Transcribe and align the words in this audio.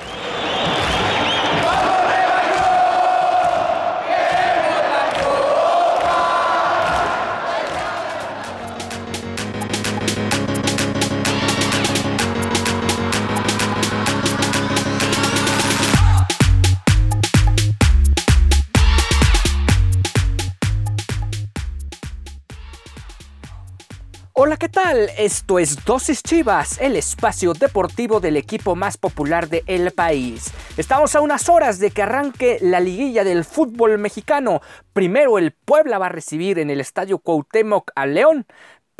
何? 0.00 0.81
¿Qué 24.62 24.68
tal? 24.68 25.10
Esto 25.18 25.58
es 25.58 25.84
Dosis 25.84 26.22
Chivas, 26.22 26.80
el 26.80 26.94
espacio 26.94 27.52
deportivo 27.52 28.20
del 28.20 28.36
equipo 28.36 28.76
más 28.76 28.96
popular 28.96 29.48
de 29.48 29.64
el 29.66 29.90
país. 29.90 30.52
Estamos 30.76 31.16
a 31.16 31.20
unas 31.20 31.48
horas 31.48 31.80
de 31.80 31.90
que 31.90 32.02
arranque 32.02 32.58
la 32.60 32.78
liguilla 32.78 33.24
del 33.24 33.44
fútbol 33.44 33.98
mexicano. 33.98 34.60
Primero 34.92 35.38
el 35.38 35.50
Puebla 35.50 35.98
va 35.98 36.06
a 36.06 36.10
recibir 36.10 36.60
en 36.60 36.70
el 36.70 36.80
Estadio 36.80 37.18
Cuauhtémoc 37.18 37.90
a 37.96 38.06
León, 38.06 38.46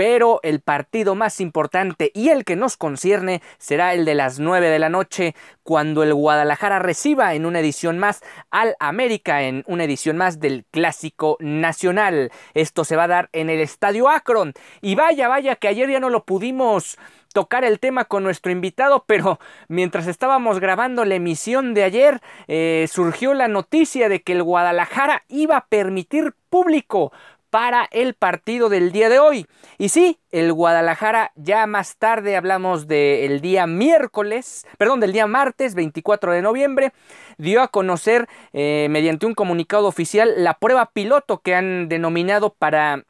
pero 0.05 0.41
el 0.43 0.59
partido 0.59 1.15
más 1.15 1.41
importante 1.41 2.11
y 2.13 2.31
el 2.31 2.45
que 2.45 2.57
nos 2.57 2.77
concierne 2.77 3.41
será 3.59 3.95
el 3.95 4.05
de 4.05 4.17
las 4.17 4.41
9 4.41 4.69
de 4.69 4.81
la 4.81 4.89
noche 4.89 5.37
cuando 5.63 6.03
el 6.03 6.13
Guadalajara 6.13 6.81
reciba 6.81 7.35
en 7.35 7.47
una 7.47 7.61
edición 7.61 8.01
más 8.01 8.21
al 8.51 8.75
América 8.81 9.43
en 9.43 9.63
una 9.69 9.85
edición 9.85 10.17
más 10.17 10.41
del 10.41 10.65
Clásico 10.73 11.37
Nacional. 11.39 12.33
Esto 12.53 12.85
se 12.85 12.97
va 12.97 13.05
a 13.05 13.07
dar 13.07 13.29
en 13.33 13.49
el 13.49 13.61
Estadio 13.61 14.09
Akron 14.09 14.55
y 14.81 14.97
vaya, 14.97 15.29
vaya 15.29 15.55
que 15.55 15.69
ayer 15.69 15.89
ya 15.89 16.01
no 16.01 16.11
lo 16.11 16.25
pudimos 16.25 16.99
tocar 17.33 17.65
el 17.65 17.79
tema 17.79 18.05
con 18.05 18.25
nuestro 18.25 18.51
invitado, 18.51 19.05
pero 19.07 19.39
mientras 19.69 20.09
estábamos 20.09 20.59
grabando 20.59 21.05
la 21.05 21.15
emisión 21.15 21.75
de 21.75 21.85
ayer, 21.85 22.21
eh, 22.49 22.89
surgió 22.91 23.35
la 23.35 23.47
noticia 23.47 24.09
de 24.09 24.21
que 24.21 24.33
el 24.33 24.43
Guadalajara 24.43 25.23
iba 25.29 25.59
a 25.59 25.67
permitir 25.67 26.35
público 26.51 27.13
para 27.53 27.87
el 27.91 28.15
partido 28.15 28.71
del 28.71 28.93
día 28.93 29.11
de 29.11 29.19
hoy. 29.19 29.47
Y 29.77 29.91
sí, 29.91 30.19
el 30.31 30.55
Guadalajara 30.55 31.33
ya 31.37 31.67
más 31.67 31.99
tarde 31.99 32.35
hablamos 32.35 32.89
del 32.89 33.43
día 33.43 33.67
miércoles, 33.67 34.67
perdón, 34.79 35.01
del 35.01 35.13
día 35.13 35.27
martes 35.27 35.75
24 35.75 36.33
de 36.33 36.41
noviembre, 36.41 36.95
dio 37.37 37.61
a 37.61 37.69
conocer 37.69 38.27
eh, 38.55 38.87
mediante 38.89 39.27
un 39.27 39.35
comunicado 39.35 39.87
oficial 39.87 40.33
la 40.39 40.55
prueba 40.55 40.93
piloto 40.95 41.43
que 41.43 41.55
han 41.55 41.91
denominado 41.91 42.55
para 42.55 43.05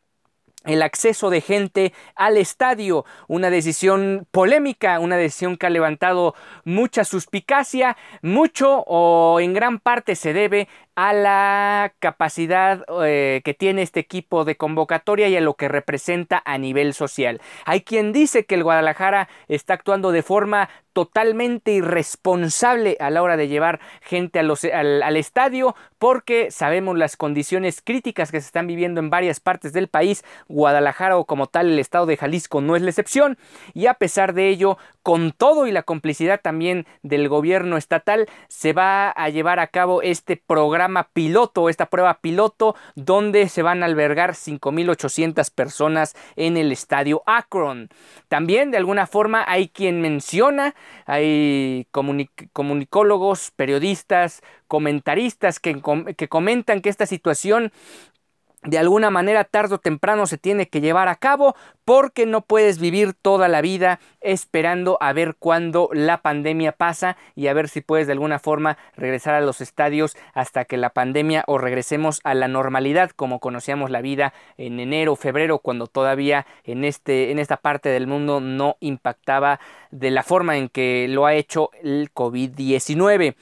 el 0.65 0.83
acceso 0.83 1.31
de 1.31 1.41
gente 1.41 1.93
al 2.15 2.37
estadio, 2.37 3.05
una 3.29 3.49
decisión 3.51 4.27
polémica, 4.31 4.99
una 4.99 5.17
decisión 5.17 5.57
que 5.57 5.67
ha 5.67 5.71
levantado 5.71 6.35
mucha 6.65 7.05
suspicacia, 7.05 7.97
mucho 8.23 8.81
o 8.87 9.41
en 9.41 9.55
gran 9.55 9.79
parte 9.79 10.17
se 10.17 10.33
debe 10.33 10.69
a 10.95 11.13
la 11.13 11.95
capacidad 11.99 12.85
eh, 13.05 13.41
que 13.45 13.55
tiene 13.55 13.83
este 13.83 14.01
equipo 14.01 14.45
de 14.45 14.57
convocatoria 14.57 15.29
y 15.29 15.37
a 15.37 15.41
lo 15.41 15.55
que 15.55 15.69
representa 15.69 16.43
a 16.45 16.59
nivel 16.59 16.93
social. 16.95 17.41
Hay 17.65 17.83
quien 17.83 18.13
dice 18.13 18.45
que 18.45 18.57
el 18.57 18.65
Guadalajara 18.65 19.29
está 19.49 19.75
actuando 19.75 20.13
de 20.13 20.23
forma 20.23 20.69
totalmente 20.93 21.73
irresponsable 21.73 22.99
a 23.01 23.09
la 23.09 23.23
hora 23.23 23.39
de 23.39 23.49
llevar 23.49 23.81
gente 24.03 24.39
al, 24.39 24.53
al, 25.03 25.17
estadio 25.17 25.75
porque 25.99 26.51
sabemos 26.51 26.99
las 26.99 27.17
condiciones 27.17 27.81
críticas 27.81 28.31
que 28.31 28.41
se 28.41 28.47
están 28.47 28.67
viviendo 28.67 29.01
en 29.01 29.09
varias 29.09 29.41
partes 29.41 29.73
del 29.73 29.89
país. 29.89 30.23
Guadalajara 30.49 31.17
o 31.17 31.25
como 31.25 31.47
tal 31.47 31.71
el 31.71 31.79
estado 31.79 32.05
de 32.05 32.19
Jalisco 32.19 32.61
no 32.61 32.77
es 32.77 32.83
la 32.83 32.91
excepción 32.91 33.39
y 33.73 33.87
a 33.87 33.95
pesar 33.95 34.35
de 34.35 34.49
ello, 34.49 34.77
con 35.03 35.33
todo 35.33 35.67
y 35.67 35.73
la 35.73 35.83
complicidad 35.83 36.41
también 36.43 36.87
del 37.03 37.29
gobierno 37.31 37.79
estatal, 37.79 38.29
se 38.49 38.75
va 38.75 39.11
a 39.11 39.29
llevar 39.31 39.61
a 39.61 39.69
cabo 39.69 40.03
este 40.03 40.37
programa 40.37 40.82
piloto, 41.13 41.69
esta 41.69 41.87
prueba 41.87 42.21
piloto, 42.21 42.75
donde 42.95 43.49
se 43.49 43.63
van 43.63 43.83
a 43.83 43.87
albergar 43.87 44.33
5.800 44.33 45.51
personas 45.51 46.15
en 46.37 46.57
el 46.57 46.73
estadio 46.73 47.23
Akron. 47.27 47.89
También 48.29 48.71
de 48.71 48.79
alguna 48.79 49.07
forma 49.07 49.45
hay 49.47 49.69
quien 49.69 50.01
menciona, 50.01 50.75
hay 51.07 51.87
comunicólogos, 52.53 53.51
periodistas, 53.55 54.43
comentaristas 54.69 55.61
que, 55.61 55.83
que 56.17 56.29
comentan 56.29 56.81
que 56.81 56.89
esta 56.89 57.07
situación 57.07 57.73
de 58.65 58.79
alguna 58.79 59.11
manera 59.11 59.45
tarde 59.45 59.75
o 59.75 59.79
temprano 59.79 60.27
se 60.27 60.39
tiene 60.39 60.69
que 60.69 60.81
llevar 60.81 61.09
a 61.09 61.17
cabo 61.17 61.57
porque 61.85 62.27
no 62.27 62.43
puedes 62.43 62.79
vivir 62.79 63.13
toda 63.13 63.49
la 63.49 63.61
vida 63.61 63.99
esperando 64.21 64.99
a 65.01 65.13
ver 65.13 65.35
cuándo 65.37 65.91
la 65.93 66.23
pandemia 66.23 66.71
pasa 66.71 67.17
y 67.35 67.49
a 67.49 67.55
ver 67.55 67.69
si 67.69 67.81
puedes 67.81 68.07
de 68.07 68.13
alguna 68.13 68.39
forma 68.39 68.79
regresar 68.97 69.35
a 69.35 69.41
los 69.41 69.61
estadios 69.61 70.17
hasta 70.33 70.65
que 70.65 70.77
la 70.77 70.91
pandemia 70.91 71.43
o 71.49 71.59
regresemos 71.59 72.21
a 72.23 72.35
la 72.35 72.47
normalidad 72.47 73.11
como 73.11 73.41
conocíamos 73.41 73.91
la 73.91 74.01
vida 74.01 74.33
en 74.57 74.79
enero, 74.79 75.17
febrero 75.17 75.59
cuando 75.59 75.89
todavía 75.89 76.47
en 76.63 76.85
este 76.85 77.33
en 77.33 77.41
esta 77.41 77.57
parte 77.57 77.89
del 77.89 78.07
mundo 78.07 78.41
no 78.41 78.77
impactaba 78.79 79.59
de 79.91 80.13
la 80.13 80.23
forma 80.23 80.57
en 80.57 80.69
que 80.69 81.07
lo 81.09 81.27
ha 81.27 81.35
hecho 81.35 81.71
el 81.83 82.11
COVID-19. 82.15 83.35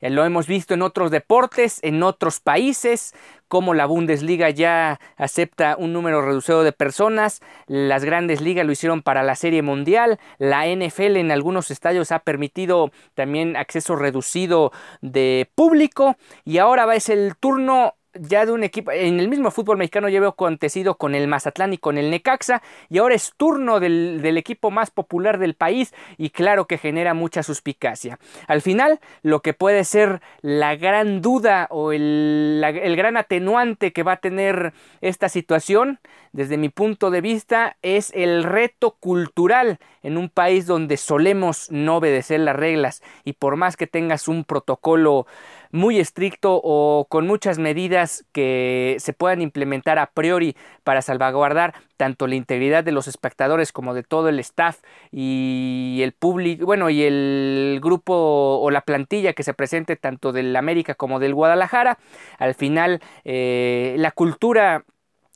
Eh, 0.00 0.10
lo 0.10 0.24
hemos 0.24 0.46
visto 0.46 0.74
en 0.74 0.82
otros 0.82 1.10
deportes, 1.10 1.78
en 1.82 2.02
otros 2.02 2.40
países, 2.40 3.14
como 3.48 3.74
la 3.74 3.86
Bundesliga 3.86 4.50
ya 4.50 5.00
acepta 5.16 5.76
un 5.78 5.92
número 5.92 6.20
reducido 6.20 6.62
de 6.62 6.72
personas, 6.72 7.40
las 7.66 8.04
grandes 8.04 8.40
ligas 8.40 8.66
lo 8.66 8.72
hicieron 8.72 9.02
para 9.02 9.22
la 9.22 9.34
Serie 9.34 9.62
Mundial, 9.62 10.18
la 10.38 10.66
NFL 10.66 11.16
en 11.16 11.30
algunos 11.30 11.70
estadios 11.70 12.12
ha 12.12 12.18
permitido 12.20 12.90
también 13.14 13.56
acceso 13.56 13.96
reducido 13.96 14.72
de 15.00 15.50
público. 15.54 16.16
Y 16.44 16.58
ahora 16.58 16.86
ser 17.00 17.18
el 17.18 17.36
turno 17.36 17.94
ya 18.14 18.46
de 18.46 18.52
un 18.52 18.64
equipo, 18.64 18.90
en 18.90 19.20
el 19.20 19.28
mismo 19.28 19.50
fútbol 19.50 19.76
mexicano 19.76 20.08
ya 20.08 20.20
veo 20.20 20.30
acontecido 20.30 20.96
con 20.96 21.14
el 21.14 21.28
Mazatlán 21.28 21.72
y 21.72 21.78
con 21.78 21.98
el 21.98 22.10
Necaxa, 22.10 22.62
y 22.88 22.98
ahora 22.98 23.14
es 23.14 23.32
turno 23.36 23.80
del, 23.80 24.36
equipo 24.38 24.70
más 24.70 24.90
popular 24.90 25.38
del 25.38 25.54
país, 25.54 25.94
y 26.16 26.30
claro 26.30 26.66
que 26.66 26.78
genera 26.78 27.14
mucha 27.14 27.42
suspicacia. 27.42 28.18
Al 28.46 28.62
final, 28.62 29.00
lo 29.22 29.40
que 29.40 29.52
puede 29.52 29.84
ser 29.84 30.20
la 30.42 30.76
gran 30.76 31.20
duda 31.20 31.66
o 31.70 31.92
el, 31.92 32.62
el 32.64 32.96
gran 32.96 33.16
atenuante 33.16 33.92
que 33.92 34.02
va 34.02 34.12
a 34.12 34.20
tener 34.20 34.72
esta 35.00 35.28
situación, 35.28 35.98
desde 36.32 36.56
mi 36.56 36.68
punto 36.68 37.10
de 37.10 37.20
vista, 37.20 37.76
es 37.82 38.12
el 38.14 38.44
reto 38.44 38.96
cultural 39.00 39.78
en 40.02 40.16
un 40.16 40.28
país 40.28 40.66
donde 40.66 40.96
solemos 40.96 41.70
no 41.70 41.96
obedecer 41.96 42.40
las 42.40 42.56
reglas, 42.56 43.02
y 43.24 43.34
por 43.34 43.56
más 43.56 43.76
que 43.76 43.86
tengas 43.86 44.28
un 44.28 44.44
protocolo 44.44 45.26
muy 45.70 45.98
estricto 45.98 46.60
o 46.62 47.06
con 47.08 47.26
muchas 47.26 47.58
medidas 47.58 48.24
que 48.32 48.96
se 48.98 49.12
puedan 49.12 49.42
implementar 49.42 49.98
a 49.98 50.10
priori 50.10 50.56
para 50.84 51.02
salvaguardar 51.02 51.74
tanto 51.96 52.26
la 52.26 52.36
integridad 52.36 52.84
de 52.84 52.92
los 52.92 53.08
espectadores 53.08 53.72
como 53.72 53.94
de 53.94 54.02
todo 54.02 54.28
el 54.28 54.38
staff 54.38 54.80
y 55.10 56.00
el 56.02 56.12
público, 56.12 56.64
bueno, 56.64 56.90
y 56.90 57.02
el 57.02 57.80
grupo 57.82 58.14
o 58.14 58.70
la 58.70 58.82
plantilla 58.82 59.32
que 59.32 59.42
se 59.42 59.54
presente 59.54 59.96
tanto 59.96 60.32
del 60.32 60.54
América 60.56 60.94
como 60.94 61.18
del 61.18 61.34
Guadalajara. 61.34 61.98
Al 62.38 62.54
final, 62.54 63.00
eh, 63.24 63.96
la 63.98 64.12
cultura 64.12 64.84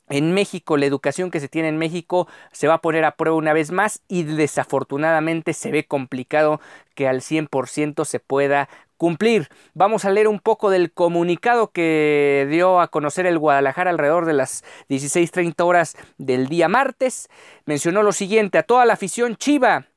en 0.09 0.33
México, 0.33 0.77
la 0.77 0.85
educación 0.85 1.31
que 1.31 1.39
se 1.39 1.47
tiene 1.47 1.69
en 1.69 1.77
México 1.77 2.27
se 2.51 2.67
va 2.67 2.75
a 2.75 2.81
poner 2.81 3.05
a 3.05 3.15
prueba 3.15 3.37
una 3.37 3.53
vez 3.53 3.71
más 3.71 4.01
y 4.07 4.23
desafortunadamente 4.23 5.53
se 5.53 5.71
ve 5.71 5.85
complicado 5.85 6.59
que 6.93 7.07
al 7.07 7.21
100% 7.21 8.05
se 8.05 8.19
pueda 8.19 8.69
cumplir. 8.97 9.49
Vamos 9.73 10.05
a 10.05 10.11
leer 10.11 10.27
un 10.27 10.39
poco 10.39 10.69
del 10.69 10.91
comunicado 10.91 11.71
que 11.71 12.47
dio 12.49 12.79
a 12.79 12.87
conocer 12.87 13.25
el 13.25 13.39
Guadalajara 13.39 13.89
alrededor 13.89 14.25
de 14.25 14.33
las 14.33 14.63
16.30 14.89 15.63
horas 15.63 15.95
del 16.17 16.47
día 16.47 16.67
martes. 16.67 17.29
Mencionó 17.65 18.03
lo 18.03 18.11
siguiente, 18.11 18.57
a 18.57 18.63
toda 18.63 18.85
la 18.85 18.93
afición 18.93 19.35
chiva 19.35 19.87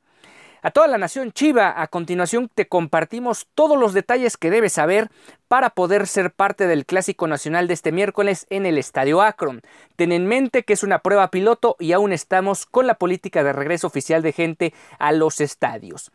A 0.67 0.73
toda 0.73 0.89
la 0.89 0.99
nación 0.99 1.31
Chiva, 1.31 1.81
a 1.81 1.87
continuación 1.87 2.51
te 2.53 2.67
compartimos 2.67 3.47
todos 3.55 3.79
los 3.79 3.93
detalles 3.95 4.37
que 4.37 4.51
debes 4.51 4.73
saber 4.73 5.13
para 5.47 5.71
poder 5.71 6.09
ser 6.09 6.33
parte 6.33 6.67
del 6.67 6.87
Clásico 6.87 7.29
Nacional 7.29 7.69
de 7.69 7.75
este 7.75 7.93
miércoles 7.93 8.49
en 8.51 8.67
el 8.67 8.77
Estadio 8.77 9.23
Akron. 9.23 9.63
Ten 9.95 10.11
en 10.11 10.27
mente 10.27 10.65
que 10.65 10.73
es 10.73 10.83
una 10.83 10.99
prueba 10.99 11.31
piloto 11.31 11.77
y 11.79 11.93
aún 11.93 12.13
estamos 12.13 12.67
con 12.67 12.89
la 12.89 12.95
política 12.95 13.45
de 13.45 13.53
regreso 13.53 13.87
oficial 13.87 14.23
de 14.23 14.33
gente 14.33 14.75
a 14.99 15.13
los 15.13 15.41
estadios. 15.41 16.11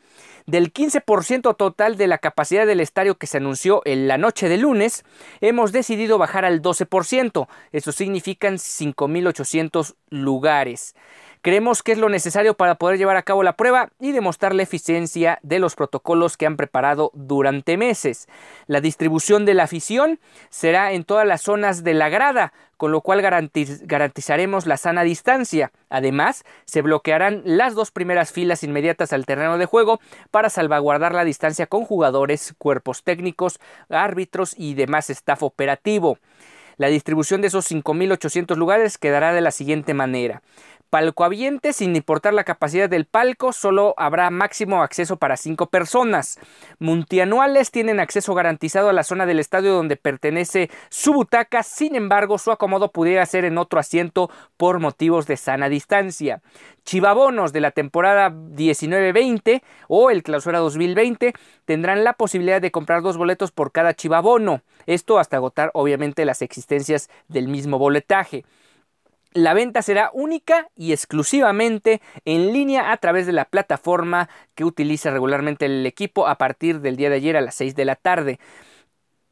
Del 0.47 0.73
15% 0.73 1.55
total 1.55 1.95
de 1.95 2.07
la 2.07 2.17
capacidad 2.17 2.67
del 2.67 2.81
estadio 2.81 3.17
que 3.17 3.27
se 3.27 3.37
anunció 3.37 3.81
en 3.85 4.09
la 4.09 4.17
noche 4.17 4.49
de 4.49 4.57
lunes, 4.57 5.05
hemos 5.39 5.71
decidido 5.71 6.17
bajar 6.17 6.43
al 6.43 6.61
12%. 6.61 7.47
Eso 7.71 7.93
significan 7.93 8.55
5.800 8.55 9.95
lugares. 10.09 10.93
Creemos 11.43 11.81
que 11.81 11.91
es 11.91 11.97
lo 11.97 12.07
necesario 12.07 12.53
para 12.53 12.75
poder 12.75 12.99
llevar 12.99 13.17
a 13.17 13.23
cabo 13.23 13.41
la 13.41 13.57
prueba 13.57 13.89
y 13.99 14.11
demostrar 14.11 14.53
la 14.53 14.61
eficiencia 14.61 15.39
de 15.41 15.57
los 15.57 15.75
protocolos 15.75 16.37
que 16.37 16.45
han 16.45 16.55
preparado 16.55 17.09
durante 17.15 17.77
meses. 17.77 18.27
La 18.67 18.79
distribución 18.79 19.43
de 19.43 19.55
la 19.55 19.63
afición 19.63 20.19
será 20.51 20.91
en 20.91 21.03
todas 21.03 21.25
las 21.25 21.41
zonas 21.41 21.83
de 21.83 21.95
la 21.95 22.09
grada, 22.09 22.53
con 22.77 22.91
lo 22.91 23.01
cual 23.01 23.23
garantizaremos 23.23 24.67
la 24.67 24.77
sana 24.77 25.01
distancia. 25.01 25.71
Además, 25.89 26.43
se 26.65 26.83
bloquearán 26.83 27.41
las 27.43 27.73
dos 27.73 27.89
primeras 27.89 28.31
filas 28.31 28.63
inmediatas 28.63 29.11
al 29.11 29.25
terreno 29.25 29.57
de 29.57 29.65
juego 29.65 29.99
para 30.29 30.51
salvaguardar 30.51 31.15
la 31.15 31.23
distancia 31.23 31.65
con 31.65 31.85
jugadores, 31.85 32.53
cuerpos 32.59 33.03
técnicos, 33.03 33.59
árbitros 33.89 34.53
y 34.55 34.75
demás 34.75 35.09
staff 35.09 35.41
operativo. 35.41 36.19
La 36.77 36.87
distribución 36.87 37.41
de 37.41 37.47
esos 37.47 37.71
5.800 37.71 38.55
lugares 38.55 38.97
quedará 38.97 39.33
de 39.33 39.41
la 39.41 39.51
siguiente 39.51 39.93
manera. 39.93 40.41
Palco 40.91 41.23
Aviente, 41.23 41.71
sin 41.71 41.95
importar 41.95 42.33
la 42.33 42.43
capacidad 42.43 42.89
del 42.89 43.05
palco, 43.05 43.53
solo 43.53 43.93
habrá 43.95 44.29
máximo 44.29 44.83
acceso 44.83 45.15
para 45.15 45.37
cinco 45.37 45.67
personas. 45.67 46.37
Muntianuales 46.79 47.71
tienen 47.71 48.01
acceso 48.01 48.33
garantizado 48.33 48.89
a 48.89 48.93
la 48.93 49.05
zona 49.05 49.25
del 49.25 49.39
estadio 49.39 49.71
donde 49.71 49.95
pertenece 49.95 50.69
su 50.89 51.13
butaca, 51.13 51.63
sin 51.63 51.95
embargo, 51.95 52.37
su 52.37 52.51
acomodo 52.51 52.91
pudiera 52.91 53.25
ser 53.25 53.45
en 53.45 53.57
otro 53.57 53.79
asiento 53.79 54.29
por 54.57 54.81
motivos 54.81 55.27
de 55.27 55.37
sana 55.37 55.69
distancia. 55.69 56.41
Chivabonos 56.85 57.53
de 57.53 57.61
la 57.61 57.71
temporada 57.71 58.31
19-20 58.31 59.61
o 59.87 60.09
el 60.09 60.23
clausura 60.23 60.59
2020 60.59 61.33
tendrán 61.65 62.03
la 62.03 62.13
posibilidad 62.13 62.61
de 62.61 62.71
comprar 62.71 63.01
dos 63.01 63.17
boletos 63.17 63.51
por 63.51 63.71
cada 63.71 63.93
chivabono. 63.93 64.61
Esto 64.87 65.19
hasta 65.19 65.37
agotar 65.37 65.71
obviamente 65.73 66.25
las 66.25 66.41
existencias 66.41 67.09
del 67.27 67.47
mismo 67.47 67.77
boletaje. 67.77 68.45
La 69.33 69.53
venta 69.53 69.81
será 69.81 70.09
única 70.13 70.67
y 70.75 70.91
exclusivamente 70.91 72.01
en 72.25 72.51
línea 72.51 72.91
a 72.91 72.97
través 72.97 73.25
de 73.25 73.31
la 73.31 73.45
plataforma 73.45 74.27
que 74.55 74.65
utiliza 74.65 75.11
regularmente 75.11 75.67
el 75.67 75.85
equipo 75.85 76.27
a 76.27 76.35
partir 76.35 76.81
del 76.81 76.97
día 76.97 77.09
de 77.09 77.15
ayer 77.15 77.37
a 77.37 77.41
las 77.41 77.55
6 77.55 77.75
de 77.75 77.85
la 77.85 77.95
tarde 77.95 78.39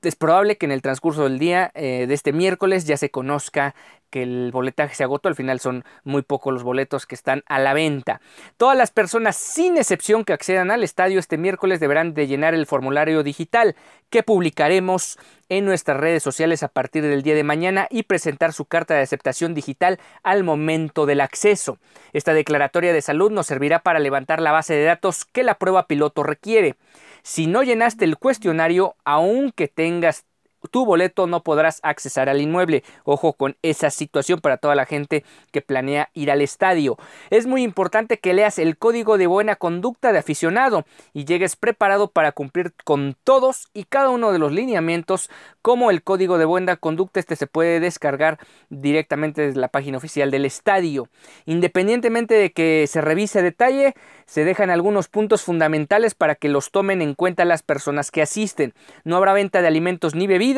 es 0.02 0.16
probable 0.16 0.58
que 0.58 0.66
en 0.66 0.72
el 0.72 0.82
transcurso 0.82 1.24
del 1.24 1.40
día 1.40 1.72
eh, 1.74 2.06
de 2.08 2.14
este 2.14 2.32
miércoles 2.34 2.86
ya 2.86 2.98
se 2.98 3.12
conozca 3.12 3.76
que 4.10 4.24
el 4.24 4.52
boletaje 4.52 4.96
se 4.96 5.04
agotó. 5.04 5.30
Al 5.30 5.36
final 5.36 5.60
son 5.60 5.84
muy 6.04 6.22
pocos 6.22 6.54
los 6.54 6.64
boletos 6.64 7.06
que 7.06 7.16
están 7.16 7.44
a 7.48 7.60
la 7.60 7.74
venta. 7.74 8.22
Todas 8.58 8.78
las 8.78 8.92
personas, 8.92 9.36
sin 9.36 9.78
excepción, 9.78 10.24
que 10.24 10.34
accedan 10.34 10.72
al 10.72 10.84
estadio 10.84 11.20
este 11.20 11.38
miércoles 11.38 11.80
deberán 11.80 12.14
de 12.14 12.28
llenar 12.28 12.54
el 12.54 12.66
formulario 12.66 13.24
digital 13.24 13.76
que 14.10 14.24
publicaremos 14.24 15.20
en 15.50 15.66
nuestras 15.66 15.98
redes 15.98 16.24
sociales 16.24 16.64
a 16.64 16.68
partir 16.68 17.04
del 17.04 17.24
día 17.24 17.36
de 17.36 17.44
mañana 17.44 17.88
y 17.90 18.04
presentar 18.04 18.54
su 18.54 18.66
carta 18.66 18.96
de 18.96 19.02
aceptación 19.02 19.54
digital 19.54 20.00
al 20.24 20.44
momento 20.44 21.06
del 21.06 21.22
acceso. 21.22 21.78
Esta 22.14 22.34
declaratoria 22.34 22.94
de 22.94 23.02
salud 23.02 23.32
nos 23.32 23.48
servirá 23.48 23.80
para 23.80 24.00
levantar 24.00 24.42
la 24.42 24.52
base 24.52 24.74
de 24.74 24.84
datos 24.84 25.26
que 25.26 25.44
la 25.44 25.56
prueba 25.56 25.88
piloto 25.88 26.24
requiere. 26.24 26.76
Si 27.24 27.48
no 27.48 27.64
llenaste 27.64 28.06
el 28.06 28.18
cuestionario, 28.18 28.96
aunque 29.04 29.68
tengas 29.68 30.26
tu 30.72 30.86
boleto 30.86 31.28
no 31.28 31.44
podrás 31.44 31.80
accesar 31.84 32.30
al 32.30 32.42
inmueble. 32.42 32.84
Ojo 33.04 33.34
con 33.34 33.56
esa 33.62 33.90
situación 33.90 34.40
para 34.40 34.58
toda 34.58 34.76
la 34.76 34.86
gente 34.86 35.24
que 35.52 35.62
planea 35.62 36.10
ir 36.14 36.32
al 36.32 36.42
estadio. 36.42 36.98
Es 37.30 37.48
muy 37.48 37.64
importante 37.64 38.20
que 38.20 38.34
leas 38.34 38.60
el 38.60 38.78
código 38.78 39.18
de 39.18 39.28
buena 39.28 39.56
conducta 39.56 40.12
de 40.12 40.20
aficionado 40.20 40.86
y 41.14 41.26
llegues 41.26 41.56
preparado 41.56 42.10
para 42.12 42.32
cumplir 42.32 42.74
con 42.84 43.16
todos 43.24 43.70
y 43.74 43.86
cada 43.86 44.10
uno 44.10 44.32
de 44.32 44.40
los 44.40 44.52
lineamientos 44.52 45.30
como 45.62 45.92
el 45.92 46.04
código 46.04 46.38
de 46.38 46.46
buena 46.46 46.76
conducta. 46.76 47.20
Este 47.20 47.36
se 47.36 47.48
puede 47.48 47.80
descargar 47.80 48.40
directamente 48.70 49.42
desde 49.42 49.60
la 49.60 49.70
página 49.70 49.98
oficial 49.98 50.32
del 50.32 50.46
estadio. 50.46 51.10
Independientemente 51.46 52.36
de 52.36 52.52
que 52.52 52.86
se 52.88 53.02
revise 53.02 53.42
detalle, 53.42 53.94
se 54.26 54.44
dejan 54.44 54.70
algunos 54.70 55.08
puntos 55.08 55.44
fundamentales 55.44 56.16
para 56.16 56.36
que 56.36 56.50
los 56.50 56.72
tomen 56.72 57.02
en 57.02 57.16
cuenta 57.16 57.46
las 57.46 57.64
personas 57.64 58.12
que 58.12 58.22
asisten. 58.22 58.74
No 59.04 59.18
habrá 59.18 59.34
venta 59.34 59.62
de 59.62 59.68
alimentos 59.68 60.16
ni 60.16 60.28
bebidas. 60.28 60.49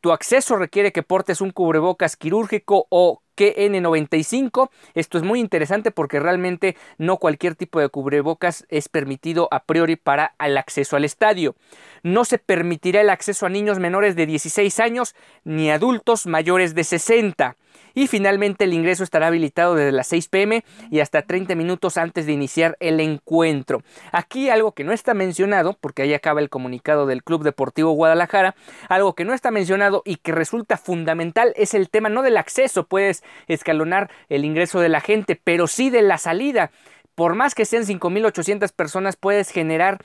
Tu 0.00 0.10
acceso 0.10 0.56
requiere 0.56 0.90
que 0.90 1.04
portes 1.04 1.40
un 1.40 1.50
cubrebocas 1.50 2.16
quirúrgico 2.16 2.86
o 2.88 3.22
KN95. 3.36 4.70
Esto 4.94 5.16
es 5.16 5.22
muy 5.22 5.38
interesante 5.38 5.92
porque 5.92 6.18
realmente 6.18 6.76
no 6.98 7.18
cualquier 7.18 7.54
tipo 7.54 7.78
de 7.78 7.88
cubrebocas 7.88 8.66
es 8.68 8.88
permitido 8.88 9.46
a 9.52 9.64
priori 9.64 9.94
para 9.94 10.34
el 10.40 10.58
acceso 10.58 10.96
al 10.96 11.04
estadio. 11.04 11.54
No 12.02 12.24
se 12.24 12.38
permitirá 12.38 13.00
el 13.00 13.10
acceso 13.10 13.46
a 13.46 13.48
niños 13.48 13.78
menores 13.78 14.16
de 14.16 14.26
16 14.26 14.80
años 14.80 15.14
ni 15.44 15.70
adultos 15.70 16.26
mayores 16.26 16.74
de 16.74 16.82
60. 16.82 17.56
Y 17.94 18.06
finalmente 18.06 18.64
el 18.64 18.72
ingreso 18.72 19.04
estará 19.04 19.28
habilitado 19.28 19.74
desde 19.74 19.92
las 19.92 20.06
6 20.08 20.28
pm 20.28 20.64
y 20.90 21.00
hasta 21.00 21.22
30 21.22 21.54
minutos 21.54 21.96
antes 21.96 22.26
de 22.26 22.32
iniciar 22.32 22.76
el 22.80 23.00
encuentro. 23.00 23.82
Aquí 24.12 24.48
algo 24.48 24.72
que 24.72 24.84
no 24.84 24.92
está 24.92 25.14
mencionado, 25.14 25.76
porque 25.80 26.02
ahí 26.02 26.14
acaba 26.14 26.40
el 26.40 26.48
comunicado 26.48 27.06
del 27.06 27.22
Club 27.22 27.42
Deportivo 27.42 27.92
Guadalajara, 27.92 28.54
algo 28.88 29.14
que 29.14 29.24
no 29.24 29.34
está 29.34 29.50
mencionado 29.50 30.02
y 30.04 30.16
que 30.16 30.32
resulta 30.32 30.76
fundamental 30.76 31.52
es 31.56 31.74
el 31.74 31.90
tema 31.90 32.08
no 32.08 32.22
del 32.22 32.36
acceso, 32.36 32.86
puedes 32.86 33.22
escalonar 33.48 34.10
el 34.28 34.44
ingreso 34.44 34.80
de 34.80 34.88
la 34.88 35.00
gente, 35.00 35.40
pero 35.42 35.66
sí 35.66 35.90
de 35.90 36.02
la 36.02 36.18
salida. 36.18 36.70
Por 37.14 37.34
más 37.34 37.54
que 37.54 37.66
sean 37.66 37.84
5.800 37.84 38.72
personas, 38.72 39.16
puedes 39.16 39.50
generar 39.50 39.98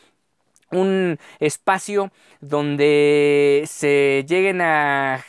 un 0.71 1.17
espacio 1.39 2.11
donde 2.41 3.63
se 3.67 4.25
lleguen 4.27 4.61
a, 4.61 5.23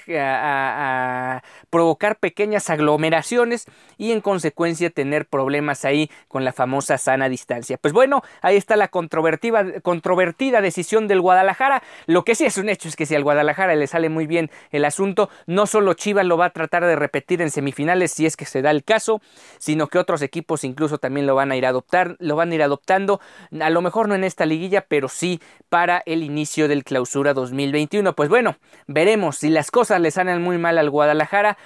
provocar 1.70 2.18
pequeñas 2.18 2.70
aglomeraciones 2.70 3.66
y 3.98 4.12
en 4.12 4.20
consecuencia 4.20 4.90
tener 4.90 5.26
problemas 5.26 5.84
ahí 5.84 6.10
con 6.28 6.44
la 6.44 6.52
famosa 6.52 6.98
sana 6.98 7.28
distancia. 7.28 7.78
Pues 7.78 7.92
bueno, 7.92 8.22
ahí 8.42 8.56
está 8.56 8.76
la 8.76 8.88
controvertida, 8.88 10.60
decisión 10.60 11.08
del 11.08 11.20
Guadalajara. 11.20 11.82
Lo 12.06 12.24
que 12.24 12.34
sí 12.34 12.44
es 12.46 12.56
un 12.58 12.68
hecho 12.68 12.88
es 12.88 12.96
que 12.96 13.06
si 13.06 13.14
al 13.14 13.22
Guadalajara 13.22 13.74
le 13.74 13.86
sale 13.86 14.08
muy 14.08 14.26
bien 14.26 14.50
el 14.70 14.84
asunto, 14.84 15.28
no 15.46 15.66
solo 15.66 15.94
Chivas 15.94 16.24
lo 16.24 16.36
va 16.36 16.46
a 16.46 16.50
tratar 16.50 16.84
de 16.84 16.96
repetir 16.96 17.42
en 17.42 17.50
semifinales 17.50 18.12
si 18.12 18.26
es 18.26 18.36
que 18.36 18.46
se 18.46 18.62
da 18.62 18.70
el 18.70 18.82
caso, 18.84 19.20
sino 19.58 19.88
que 19.88 19.98
otros 19.98 20.22
equipos 20.22 20.64
incluso 20.64 20.98
también 20.98 21.26
lo 21.26 21.34
van 21.34 21.52
a 21.52 21.56
ir 21.56 21.66
adoptar, 21.66 22.16
lo 22.18 22.36
van 22.36 22.52
a 22.52 22.54
ir 22.54 22.62
adoptando, 22.62 23.20
a 23.60 23.70
lo 23.70 23.82
mejor 23.82 24.08
no 24.08 24.14
en 24.14 24.24
esta 24.24 24.46
liguilla, 24.46 24.86
pero 24.88 25.08
sí 25.08 25.27
para 25.68 26.02
el 26.06 26.22
inicio 26.22 26.68
del 26.68 26.84
clausura 26.84 27.34
2021. 27.34 28.14
Pues 28.14 28.28
bueno, 28.28 28.56
veremos 28.86 29.36
si 29.36 29.50
las 29.50 29.70
cosas 29.70 30.00
le 30.00 30.10
salen 30.10 30.42
muy 30.42 30.58
mal 30.58 30.78
al 30.78 30.90
Guadalajara 30.90 31.56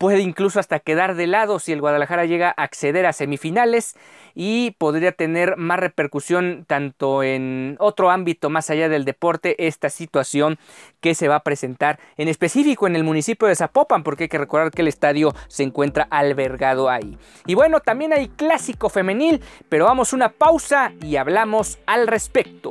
puede 0.00 0.20
incluso 0.20 0.58
hasta 0.58 0.80
quedar 0.80 1.14
de 1.14 1.26
lado 1.26 1.58
si 1.58 1.72
el 1.72 1.82
Guadalajara 1.82 2.24
llega 2.24 2.54
a 2.56 2.62
acceder 2.62 3.04
a 3.04 3.12
semifinales 3.12 3.96
y 4.34 4.70
podría 4.78 5.12
tener 5.12 5.58
más 5.58 5.78
repercusión 5.78 6.64
tanto 6.66 7.22
en 7.22 7.76
otro 7.78 8.10
ámbito 8.10 8.48
más 8.48 8.70
allá 8.70 8.88
del 8.88 9.04
deporte 9.04 9.66
esta 9.66 9.90
situación 9.90 10.58
que 11.02 11.14
se 11.14 11.28
va 11.28 11.34
a 11.34 11.42
presentar 11.42 12.00
en 12.16 12.28
específico 12.28 12.86
en 12.86 12.96
el 12.96 13.04
municipio 13.04 13.46
de 13.46 13.54
Zapopan 13.54 14.02
porque 14.02 14.24
hay 14.24 14.28
que 14.30 14.38
recordar 14.38 14.70
que 14.70 14.80
el 14.80 14.88
estadio 14.88 15.34
se 15.48 15.64
encuentra 15.64 16.08
albergado 16.10 16.88
ahí. 16.88 17.18
Y 17.44 17.54
bueno, 17.54 17.80
también 17.80 18.14
hay 18.14 18.28
clásico 18.28 18.88
femenil, 18.88 19.42
pero 19.68 19.84
vamos 19.84 20.14
una 20.14 20.30
pausa 20.30 20.94
y 21.02 21.16
hablamos 21.16 21.78
al 21.84 22.06
respecto. 22.06 22.70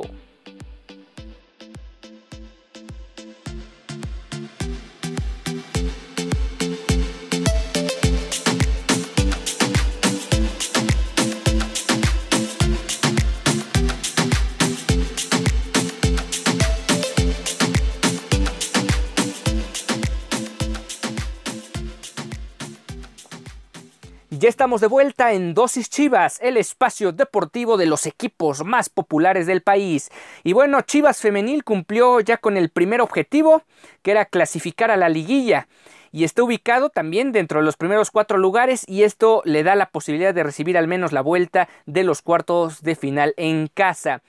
Estamos 24.50 24.80
de 24.80 24.88
vuelta 24.88 25.32
en 25.32 25.54
Dosis 25.54 25.88
Chivas, 25.88 26.40
el 26.42 26.56
espacio 26.56 27.12
deportivo 27.12 27.76
de 27.76 27.86
los 27.86 28.04
equipos 28.04 28.64
más 28.64 28.88
populares 28.88 29.46
del 29.46 29.62
país. 29.62 30.10
Y 30.42 30.54
bueno, 30.54 30.80
Chivas 30.82 31.20
Femenil 31.20 31.62
cumplió 31.62 32.18
ya 32.18 32.36
con 32.36 32.56
el 32.56 32.68
primer 32.68 33.00
objetivo, 33.00 33.62
que 34.02 34.10
era 34.10 34.24
clasificar 34.24 34.90
a 34.90 34.96
la 34.96 35.08
liguilla. 35.08 35.68
y 36.12 36.24
está 36.24 36.42
ubicado 36.42 36.90
también 36.90 37.30
dentro 37.30 37.60
de 37.60 37.64
los 37.64 37.76
primeros 37.76 38.10
cuatro 38.10 38.36
lugares 38.36 38.84
y 38.88 39.04
esto 39.04 39.42
le 39.44 39.62
da 39.62 39.76
la 39.76 39.90
posibilidad 39.90 40.34
de 40.34 40.42
recibir 40.42 40.76
al 40.76 40.88
menos 40.88 41.12
la 41.12 41.20
vuelta 41.20 41.68
de 41.86 42.02
los 42.02 42.20
cuartos 42.20 42.82
de 42.82 42.96
final 42.96 43.32
en 43.36 43.68
casa. 43.68 44.20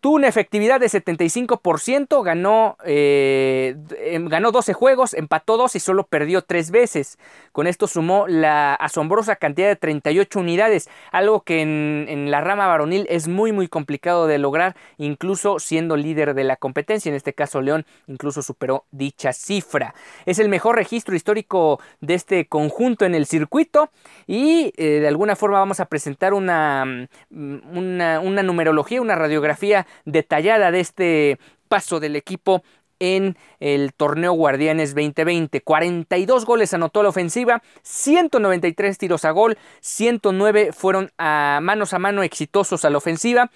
Tuvo 0.00 0.14
una 0.14 0.28
efectividad 0.28 0.78
de 0.78 0.86
75%, 0.86 2.22
ganó, 2.22 2.76
eh, 2.84 3.74
em, 3.98 4.28
ganó 4.28 4.52
12 4.52 4.72
juegos, 4.72 5.12
empató 5.12 5.56
2 5.56 5.74
y 5.74 5.80
solo 5.80 6.06
perdió 6.06 6.42
3 6.42 6.70
veces. 6.70 7.18
Con 7.50 7.66
esto 7.66 7.88
sumó 7.88 8.28
la 8.28 8.74
asombrosa 8.74 9.34
cantidad 9.34 9.66
de 9.66 9.74
38 9.74 10.38
unidades, 10.38 10.88
algo 11.10 11.40
que 11.40 11.62
en, 11.62 12.30
la 12.30 12.40
rama 12.40 12.68
varonil 12.68 13.06
es 13.10 13.26
muy 13.26 13.50
muy 13.50 13.66
complicado 13.66 14.28
de 14.28 14.38
lograr, 14.38 14.76
incluso 14.98 15.58
siendo 15.58 15.96
líder 15.96 16.34
de 16.34 16.44
la 16.44 16.54
competencia. 16.54 17.08
En 17.08 17.16
este 17.16 17.32
caso 17.32 17.60
León 17.60 17.84
incluso 18.06 18.40
superó 18.42 18.84
dicha 18.92 19.32
cifra. 19.32 19.94
Es 20.26 20.38
el 20.38 20.48
mejor 20.48 20.76
registro 20.76 21.16
histórico 21.16 21.80
de 22.00 22.14
este 22.14 22.46
conjunto 22.46 23.04
en 23.04 23.16
el 23.16 23.26
circuito 23.26 23.90
y 24.28 24.72
eh, 24.76 25.00
de 25.00 25.08
alguna 25.08 25.34
forma 25.34 25.58
vamos 25.58 25.80
a 25.80 25.86
presentar 25.86 26.34
una, 26.34 26.84
mm, 27.30 27.76
una 27.76 28.42
numerología, 28.44 29.00
una 29.00 29.16
radiografía 29.16 29.87
detallada 30.04 30.70
de 30.70 30.80
este 30.80 31.38
paso 31.68 32.00
del 32.00 32.16
equipo 32.16 32.62
en 33.00 33.36
el 33.60 33.92
torneo 33.94 34.32
Guardianes 34.32 34.94
2020. 34.94 35.60
42 35.60 36.44
goles 36.44 36.74
anotó 36.74 37.02
la 37.02 37.10
ofensiva, 37.10 37.62
193 37.82 38.98
tiros 38.98 39.24
a 39.24 39.30
gol, 39.30 39.58
109 39.80 40.70
fueron 40.72 41.10
a 41.18 41.60
manos 41.62 41.92
a 41.92 41.98
mano 41.98 42.22
exitosos 42.22 42.84
a 42.84 42.90
la 42.90 42.98
ofensiva. 42.98 43.50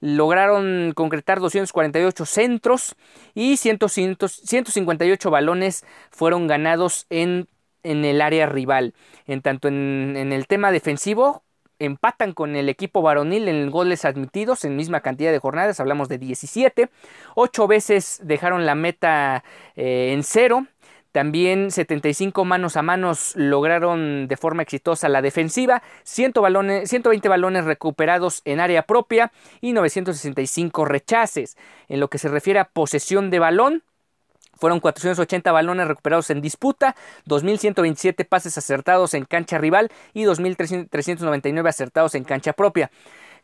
Lograron 0.00 0.92
concretar 0.94 1.40
248 1.40 2.24
centros 2.24 2.94
y 3.34 3.56
158 3.56 5.30
balones 5.30 5.84
fueron 6.10 6.46
ganados 6.46 7.06
en, 7.10 7.48
en 7.82 8.04
el 8.04 8.20
área 8.20 8.46
rival. 8.46 8.94
En 9.26 9.42
tanto 9.42 9.66
en, 9.66 10.14
en 10.16 10.32
el 10.32 10.46
tema 10.46 10.70
defensivo, 10.70 11.42
empatan 11.78 12.32
con 12.32 12.56
el 12.56 12.68
equipo 12.68 13.02
varonil 13.02 13.48
en 13.48 13.70
goles 13.70 14.04
admitidos 14.04 14.64
en 14.64 14.76
misma 14.76 15.00
cantidad 15.00 15.32
de 15.32 15.38
jornadas, 15.38 15.80
hablamos 15.80 16.08
de 16.08 16.18
17. 16.18 16.88
Ocho 17.34 17.66
veces 17.66 18.20
dejaron 18.22 18.66
la 18.66 18.74
meta 18.74 19.44
eh, 19.76 20.12
en 20.12 20.22
cero. 20.22 20.66
También 21.12 21.70
75 21.70 22.44
manos 22.44 22.76
a 22.76 22.82
manos 22.82 23.32
lograron 23.34 24.28
de 24.28 24.36
forma 24.36 24.62
exitosa 24.62 25.08
la 25.08 25.22
defensiva, 25.22 25.82
100 26.04 26.32
balones, 26.34 26.90
120 26.90 27.28
balones 27.28 27.64
recuperados 27.64 28.42
en 28.44 28.60
área 28.60 28.82
propia 28.82 29.32
y 29.60 29.72
965 29.72 30.84
rechaces. 30.84 31.56
En 31.88 32.00
lo 32.00 32.08
que 32.08 32.18
se 32.18 32.28
refiere 32.28 32.60
a 32.60 32.66
posesión 32.66 33.30
de 33.30 33.38
balón, 33.38 33.82
fueron 34.58 34.80
480 34.80 35.50
balones 35.52 35.88
recuperados 35.88 36.30
en 36.30 36.40
disputa, 36.40 36.96
2.127 37.26 38.26
pases 38.26 38.58
acertados 38.58 39.14
en 39.14 39.24
cancha 39.24 39.58
rival 39.58 39.90
y 40.14 40.24
2.399 40.24 41.68
acertados 41.68 42.14
en 42.14 42.24
cancha 42.24 42.52
propia. 42.52 42.90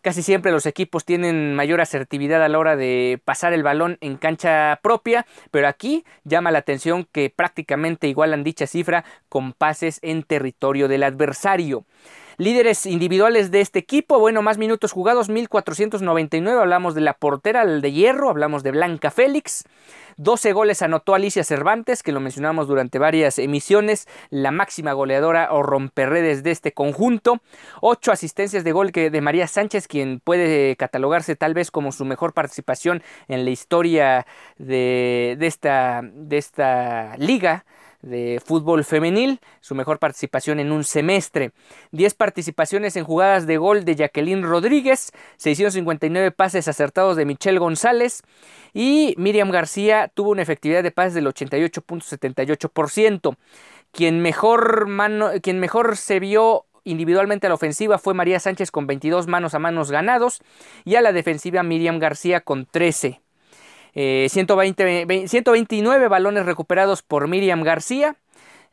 Casi 0.04 0.22
siempre 0.22 0.52
los 0.52 0.66
equipos 0.66 1.06
tienen 1.06 1.54
mayor 1.54 1.80
asertividad 1.80 2.44
a 2.44 2.48
la 2.50 2.58
hora 2.58 2.76
de 2.76 3.22
pasar 3.24 3.54
el 3.54 3.62
balón 3.62 3.96
en 4.02 4.18
cancha 4.18 4.78
propia, 4.82 5.24
pero 5.50 5.66
aquí 5.66 6.04
llama 6.24 6.50
la 6.50 6.58
atención 6.58 7.08
que 7.10 7.30
prácticamente 7.30 8.06
igualan 8.06 8.44
dicha 8.44 8.66
cifra 8.66 9.06
con 9.30 9.54
pases 9.54 10.00
en 10.02 10.22
territorio 10.22 10.88
del 10.88 11.04
adversario. 11.04 11.86
Líderes 12.36 12.86
individuales 12.86 13.50
de 13.52 13.60
este 13.60 13.78
equipo, 13.78 14.18
bueno, 14.18 14.42
más 14.42 14.58
minutos 14.58 14.90
jugados, 14.90 15.28
1499, 15.28 16.60
hablamos 16.60 16.94
de 16.94 17.00
la 17.00 17.14
portera, 17.14 17.62
el 17.62 17.80
de 17.80 17.92
hierro, 17.92 18.28
hablamos 18.28 18.64
de 18.64 18.72
Blanca 18.72 19.10
Félix. 19.10 19.64
12 20.16 20.52
goles 20.52 20.82
anotó 20.82 21.14
Alicia 21.14 21.44
Cervantes, 21.44 22.02
que 22.02 22.12
lo 22.12 22.20
mencionamos 22.20 22.68
durante 22.68 22.98
varias 22.98 23.38
emisiones, 23.38 24.06
la 24.30 24.50
máxima 24.50 24.92
goleadora 24.92 25.52
o 25.52 25.62
romperredes 25.62 26.42
de 26.42 26.50
este 26.50 26.72
conjunto. 26.72 27.40
8 27.80 28.12
asistencias 28.12 28.64
de 28.64 28.72
gol 28.72 28.92
que 28.92 29.10
de 29.10 29.20
María 29.20 29.46
Sánchez, 29.46 29.88
quien 29.88 30.20
puede 30.20 30.76
catalogarse 30.76 31.36
tal 31.36 31.54
vez 31.54 31.70
como 31.70 31.92
su 31.92 32.04
mejor 32.04 32.32
participación 32.32 33.02
en 33.28 33.44
la 33.44 33.50
historia 33.50 34.26
de, 34.58 35.36
esta, 35.40 36.02
de 36.02 36.38
esta 36.38 37.16
liga 37.16 37.64
de 38.04 38.40
fútbol 38.44 38.84
femenil, 38.84 39.40
su 39.60 39.74
mejor 39.74 39.98
participación 39.98 40.60
en 40.60 40.72
un 40.72 40.84
semestre. 40.84 41.52
10 41.92 42.14
participaciones 42.14 42.96
en 42.96 43.04
jugadas 43.04 43.46
de 43.46 43.56
gol 43.56 43.84
de 43.84 43.96
Jacqueline 43.96 44.42
Rodríguez, 44.42 45.12
659 45.36 46.30
pases 46.30 46.68
acertados 46.68 47.16
de 47.16 47.24
Michelle 47.24 47.58
González 47.58 48.22
y 48.72 49.14
Miriam 49.18 49.50
García 49.50 50.10
tuvo 50.14 50.30
una 50.30 50.42
efectividad 50.42 50.82
de 50.82 50.90
pases 50.90 51.14
del 51.14 51.26
88.78%. 51.26 53.36
Quien 53.92 54.20
mejor, 54.20 54.86
mano, 54.86 55.30
quien 55.42 55.60
mejor 55.60 55.96
se 55.96 56.20
vio 56.20 56.66
individualmente 56.84 57.46
a 57.46 57.50
la 57.50 57.54
ofensiva 57.54 57.98
fue 57.98 58.14
María 58.14 58.40
Sánchez 58.40 58.70
con 58.70 58.86
22 58.86 59.26
manos 59.26 59.54
a 59.54 59.58
manos 59.58 59.90
ganados 59.90 60.42
y 60.84 60.96
a 60.96 61.00
la 61.00 61.12
defensiva 61.12 61.62
Miriam 61.62 61.98
García 61.98 62.40
con 62.40 62.66
13. 62.66 63.23
120, 63.94 65.02
eh, 65.02 65.28
129 65.28 66.08
balones 66.08 66.46
recuperados 66.46 67.02
por 67.02 67.28
Miriam 67.28 67.62
García. 67.62 68.16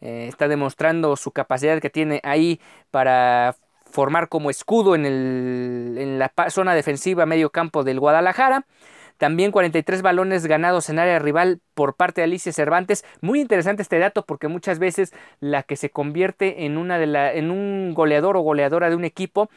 Eh, 0.01 0.25
está 0.27 0.47
demostrando 0.47 1.15
su 1.15 1.31
capacidad 1.31 1.79
que 1.79 1.91
tiene 1.91 2.21
ahí 2.23 2.59
para 2.89 3.55
formar 3.91 4.29
como 4.29 4.49
escudo 4.49 4.95
en, 4.95 6.17
la 6.17 6.31
zona 6.49 6.73
defensiva 6.73 7.25
medio 7.25 7.51
campo 7.51 7.83
del 7.83 7.99
Guadalajara. 7.99 8.65
También 9.17 9.51
43 9.51 10.01
balones 10.01 10.47
ganados 10.47 10.89
en 10.89 10.97
área 10.97 11.19
rival 11.19 11.61
por 11.75 11.95
parte 11.95 12.21
de 12.21 12.25
Alicia 12.25 12.51
Cervantes. 12.51 13.05
Muy 13.21 13.39
interesante 13.39 13.83
este 13.83 13.99
dato 13.99 14.25
porque 14.25 14.47
muchas 14.47 14.79
veces 14.79 15.13
la 15.39 15.61
que 15.61 15.75
se 15.75 15.91
convierte 15.91 16.65
en 16.65 16.77
un 16.77 17.93
goleador 17.93 18.37
o 18.37 18.41
goleadora 18.41 18.89
de 18.89 18.95
un 18.95 19.05
equipo 19.05 19.51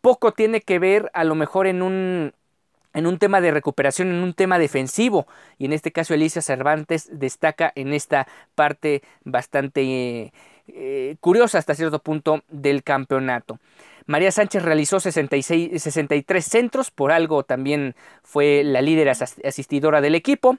poco 0.00 0.32
tiene 0.32 0.60
que 0.60 0.78
ver 0.78 1.10
a 1.14 1.24
lo 1.24 1.34
mejor 1.34 1.66
en 1.66 1.82
un 1.82 2.32
en 2.94 3.06
un 3.06 3.18
tema 3.18 3.40
de 3.40 3.50
recuperación, 3.50 4.08
en 4.08 4.22
un 4.22 4.34
tema 4.34 4.58
defensivo. 4.58 5.26
Y 5.58 5.66
en 5.66 5.72
este 5.72 5.92
caso 5.92 6.14
Alicia 6.14 6.42
Cervantes 6.42 7.08
destaca 7.12 7.72
en 7.74 7.92
esta 7.92 8.26
parte 8.54 9.02
bastante 9.24 10.32
eh, 10.68 11.16
curiosa 11.20 11.58
hasta 11.58 11.74
cierto 11.74 12.00
punto 12.00 12.42
del 12.48 12.82
campeonato. 12.82 13.58
María 14.08 14.32
Sánchez 14.32 14.62
realizó 14.62 15.00
66, 15.00 15.82
63 15.82 16.42
centros, 16.42 16.90
por 16.90 17.12
algo 17.12 17.42
también 17.42 17.94
fue 18.22 18.62
la 18.64 18.80
líder 18.80 19.10
asistidora 19.10 20.00
del 20.00 20.14
equipo. 20.14 20.56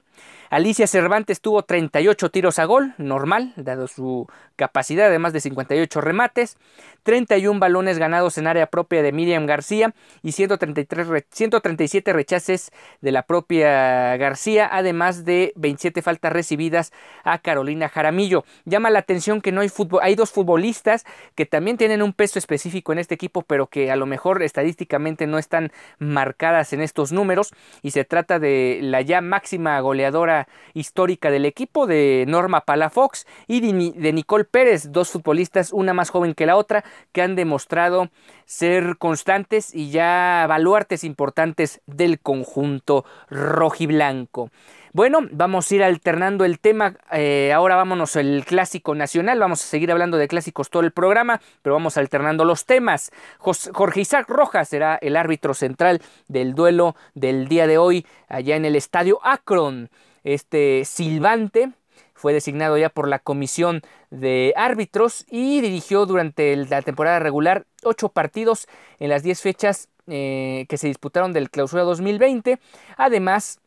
Alicia 0.50 0.86
Cervantes 0.86 1.40
tuvo 1.40 1.62
38 1.62 2.30
tiros 2.30 2.58
a 2.60 2.64
gol, 2.64 2.94
normal, 2.98 3.52
dado 3.56 3.88
su 3.88 4.28
capacidad, 4.56 5.06
además 5.06 5.32
de 5.32 5.40
58 5.40 6.00
remates, 6.00 6.58
31 7.04 7.60
balones 7.60 7.98
ganados 7.98 8.36
en 8.36 8.48
área 8.48 8.66
propia 8.66 9.02
de 9.02 9.12
Miriam 9.12 9.46
García 9.46 9.94
y 10.22 10.32
133, 10.32 11.24
137 11.30 12.12
rechaces 12.12 12.72
de 13.00 13.12
la 13.12 13.22
propia 13.22 14.16
García, 14.16 14.68
además 14.70 15.24
de 15.24 15.52
27 15.56 16.02
faltas 16.02 16.32
recibidas 16.32 16.92
a 17.24 17.38
Carolina 17.38 17.88
Jaramillo. 17.88 18.44
Llama 18.64 18.90
la 18.90 18.98
atención 18.98 19.40
que 19.40 19.52
no 19.52 19.60
hay 19.60 19.68
fútbol, 19.68 20.00
hay 20.02 20.16
dos 20.16 20.30
futbolistas 20.32 21.04
que 21.36 21.46
también 21.46 21.76
tienen 21.76 22.02
un 22.02 22.12
peso 22.12 22.38
específico 22.38 22.92
en 22.92 22.98
este 22.98 23.14
equipo, 23.14 23.39
pero 23.42 23.66
que 23.66 23.90
a 23.90 23.96
lo 23.96 24.06
mejor 24.06 24.42
estadísticamente 24.42 25.26
no 25.26 25.38
están 25.38 25.72
marcadas 25.98 26.72
en 26.72 26.80
estos 26.80 27.12
números 27.12 27.52
y 27.82 27.90
se 27.92 28.04
trata 28.04 28.38
de 28.38 28.80
la 28.82 29.00
ya 29.00 29.20
máxima 29.20 29.78
goleadora 29.80 30.48
histórica 30.74 31.30
del 31.30 31.46
equipo 31.46 31.86
de 31.86 32.24
Norma 32.28 32.62
Palafox 32.62 33.26
y 33.46 33.60
de 33.60 34.12
Nicole 34.12 34.44
Pérez, 34.44 34.92
dos 34.92 35.10
futbolistas, 35.10 35.72
una 35.72 35.94
más 35.94 36.10
joven 36.10 36.34
que 36.34 36.46
la 36.46 36.56
otra, 36.56 36.84
que 37.12 37.22
han 37.22 37.36
demostrado 37.36 38.10
ser 38.44 38.96
constantes 38.98 39.74
y 39.74 39.90
ya 39.90 40.46
baluartes 40.48 41.04
importantes 41.04 41.80
del 41.86 42.20
conjunto 42.20 43.04
rojiblanco. 43.28 44.50
Bueno, 44.92 45.20
vamos 45.30 45.70
a 45.70 45.74
ir 45.76 45.84
alternando 45.84 46.44
el 46.44 46.58
tema. 46.58 46.96
Eh, 47.12 47.52
ahora 47.54 47.76
vámonos 47.76 48.16
al 48.16 48.44
clásico 48.44 48.96
nacional. 48.96 49.38
Vamos 49.38 49.62
a 49.62 49.66
seguir 49.68 49.92
hablando 49.92 50.16
de 50.16 50.26
clásicos 50.26 50.68
todo 50.68 50.82
el 50.82 50.90
programa, 50.90 51.40
pero 51.62 51.76
vamos 51.76 51.96
alternando 51.96 52.44
los 52.44 52.66
temas. 52.66 53.12
Jorge 53.38 54.00
Isaac 54.00 54.28
Rojas 54.28 54.68
será 54.68 54.96
el 54.96 55.16
árbitro 55.16 55.54
central 55.54 56.02
del 56.26 56.56
duelo 56.56 56.96
del 57.14 57.46
día 57.46 57.68
de 57.68 57.78
hoy 57.78 58.04
allá 58.28 58.56
en 58.56 58.64
el 58.64 58.74
estadio 58.74 59.20
Akron. 59.22 59.90
Este 60.24 60.84
silbante 60.84 61.70
fue 62.14 62.32
designado 62.32 62.76
ya 62.76 62.88
por 62.88 63.06
la 63.06 63.20
comisión 63.20 63.82
de 64.10 64.52
árbitros 64.56 65.24
y 65.30 65.60
dirigió 65.60 66.04
durante 66.04 66.56
la 66.56 66.82
temporada 66.82 67.20
regular 67.20 67.64
ocho 67.84 68.08
partidos 68.08 68.66
en 68.98 69.10
las 69.10 69.22
diez 69.22 69.40
fechas 69.40 69.88
eh, 70.08 70.66
que 70.68 70.78
se 70.78 70.88
disputaron 70.88 71.32
del 71.32 71.48
clausura 71.48 71.84
2020. 71.84 72.58
Además 72.96 73.60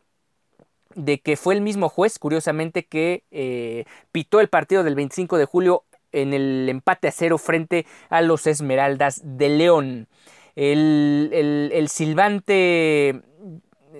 de 0.95 1.19
que 1.19 1.37
fue 1.37 1.53
el 1.55 1.61
mismo 1.61 1.89
juez, 1.89 2.19
curiosamente, 2.19 2.85
que 2.85 3.23
eh, 3.31 3.85
pitó 4.11 4.39
el 4.39 4.49
partido 4.49 4.83
del 4.83 4.95
25 4.95 5.37
de 5.37 5.45
julio 5.45 5.83
en 6.11 6.33
el 6.33 6.67
empate 6.69 7.07
a 7.07 7.11
cero 7.11 7.37
frente 7.37 7.85
a 8.09 8.21
los 8.21 8.45
Esmeraldas 8.47 9.21
de 9.23 9.49
León. 9.49 10.07
el, 10.55 11.71
el 11.73 11.89
silbante 11.89 13.23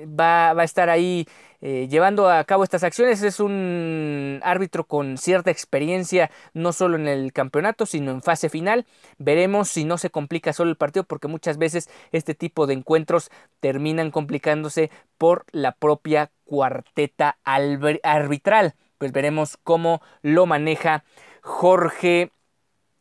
va, 0.06 0.52
a 0.52 0.64
estar 0.64 0.90
ahí 0.90 1.28
eh, 1.66 1.88
llevando 1.90 2.30
a 2.30 2.44
cabo 2.44 2.66
estas 2.66 2.84
acciones. 2.84 3.24
Es 3.24 3.40
un 3.40 4.42
árbitro 4.44 4.84
con 4.84 5.18
cierta 5.18 5.50
experiencia, 5.50 6.30
no 6.54 6.74
solo 6.74 6.98
en 6.98 7.08
el 7.08 7.32
campeonato, 7.32 7.86
sino 7.86 8.12
en 8.12 8.22
fase 8.22 8.50
final. 8.50 8.86
Veremos 9.18 9.70
si 9.70 9.86
no 9.86 9.98
se 9.98 10.10
complica 10.10 10.52
solo 10.52 10.72
el 10.72 10.76
partido, 10.76 11.06
porque 11.06 11.30
muchas 11.30 11.58
veces 11.58 11.90
este 12.12 12.36
tipo 12.36 12.68
de 12.68 12.74
encuentros 12.74 13.32
terminan 13.62 14.12
complicándose 14.12 14.92
por 15.18 15.46
la 15.54 15.72
propia 15.72 16.32
cuarteta 16.44 17.38
arbitral. 17.46 18.76
Pues 18.98 19.14
veremos 19.14 19.58
cómo 19.64 20.02
lo 20.22 20.46
maneja 20.46 21.06
Jorge 21.42 22.34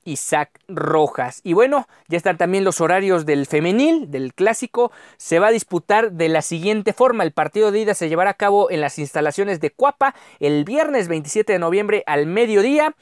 Isaac 0.04 0.60
Rojas. 0.68 1.40
Y 1.44 1.52
bueno, 1.52 1.86
ya 2.08 2.16
están 2.16 2.36
también 2.36 2.64
los 2.64 2.80
horarios 2.80 3.26
del 3.26 3.46
femenil, 3.46 4.10
del 4.10 4.34
clásico. 4.34 4.92
Se 5.16 5.38
va 5.38 5.48
a 5.48 5.52
disputar 5.52 6.12
de 6.12 6.28
la 6.28 6.42
siguiente 6.42 6.92
forma. 6.92 7.24
El 7.24 7.32
partido 7.32 7.70
de 7.70 7.80
ida 7.80 7.94
se 7.94 8.08
llevará 8.08 8.30
a 8.30 8.34
cabo 8.34 8.70
en 8.70 8.80
las 8.80 8.98
instalaciones 8.98 9.60
de 9.60 9.70
Cuapa 9.70 10.14
el 10.40 10.64
viernes 10.64 11.08
27 11.08 11.52
de 11.52 11.58
noviembre 11.58 12.02
al 12.06 12.26
mediodía. 12.26 12.94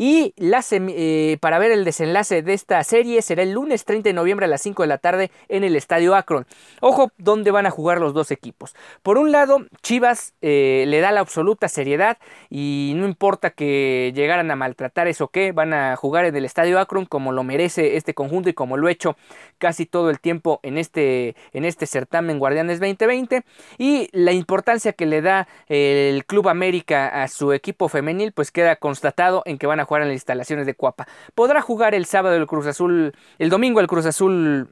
Y 0.00 0.32
eh, 0.38 1.38
para 1.40 1.58
ver 1.58 1.72
el 1.72 1.84
desenlace 1.84 2.42
de 2.42 2.54
esta 2.54 2.82
serie 2.84 3.20
será 3.20 3.42
el 3.42 3.50
lunes 3.50 3.84
30 3.84 4.10
de 4.10 4.12
noviembre 4.12 4.46
a 4.46 4.48
las 4.48 4.62
5 4.62 4.82
de 4.82 4.86
la 4.86 4.98
tarde 4.98 5.32
en 5.48 5.64
el 5.64 5.74
Estadio 5.74 6.14
Akron. 6.14 6.46
Ojo, 6.80 7.10
¿dónde 7.18 7.50
van 7.50 7.66
a 7.66 7.70
jugar 7.70 8.00
los 8.00 8.14
dos 8.14 8.30
equipos? 8.30 8.76
Por 9.02 9.18
un 9.18 9.32
lado, 9.32 9.66
Chivas 9.82 10.34
eh, 10.40 10.84
le 10.86 11.00
da 11.00 11.10
la 11.10 11.18
absoluta 11.18 11.66
seriedad 11.66 12.18
y 12.48 12.92
no 12.94 13.06
importa 13.06 13.50
que 13.50 14.12
llegaran 14.14 14.52
a 14.52 14.56
maltratar 14.56 15.08
eso 15.08 15.28
que 15.28 15.50
van 15.50 15.74
a 15.74 15.96
jugar 15.96 16.26
en 16.26 16.36
el 16.36 16.44
Estadio 16.48 16.80
Akron 16.80 17.06
como 17.06 17.32
lo 17.32 17.44
merece 17.44 17.96
este 17.96 18.14
conjunto 18.14 18.48
y 18.48 18.54
como 18.54 18.76
lo 18.76 18.88
he 18.88 18.92
hecho 18.92 19.16
casi 19.58 19.86
todo 19.86 20.10
el 20.10 20.18
tiempo 20.18 20.58
en 20.62 20.78
este, 20.78 21.36
en 21.52 21.64
este 21.64 21.86
certamen 21.86 22.38
Guardianes 22.38 22.80
2020. 22.80 23.44
Y 23.78 24.08
la 24.12 24.32
importancia 24.32 24.92
que 24.92 25.06
le 25.06 25.22
da 25.22 25.48
el 25.68 26.24
Club 26.24 26.48
América 26.48 27.22
a 27.22 27.28
su 27.28 27.52
equipo 27.52 27.88
femenil 27.88 28.32
pues 28.32 28.50
queda 28.50 28.76
constatado 28.76 29.42
en 29.44 29.58
que 29.58 29.66
van 29.66 29.80
a 29.80 29.84
jugar 29.84 30.02
en 30.02 30.08
las 30.08 30.16
instalaciones 30.16 30.66
de 30.66 30.74
Cuapa. 30.74 31.06
Podrá 31.34 31.60
jugar 31.62 31.94
el 31.94 32.06
sábado 32.06 32.36
el 32.36 32.46
Cruz 32.46 32.66
Azul, 32.66 33.14
el 33.38 33.50
domingo 33.50 33.80
el 33.80 33.86
Cruz 33.86 34.06
Azul 34.06 34.68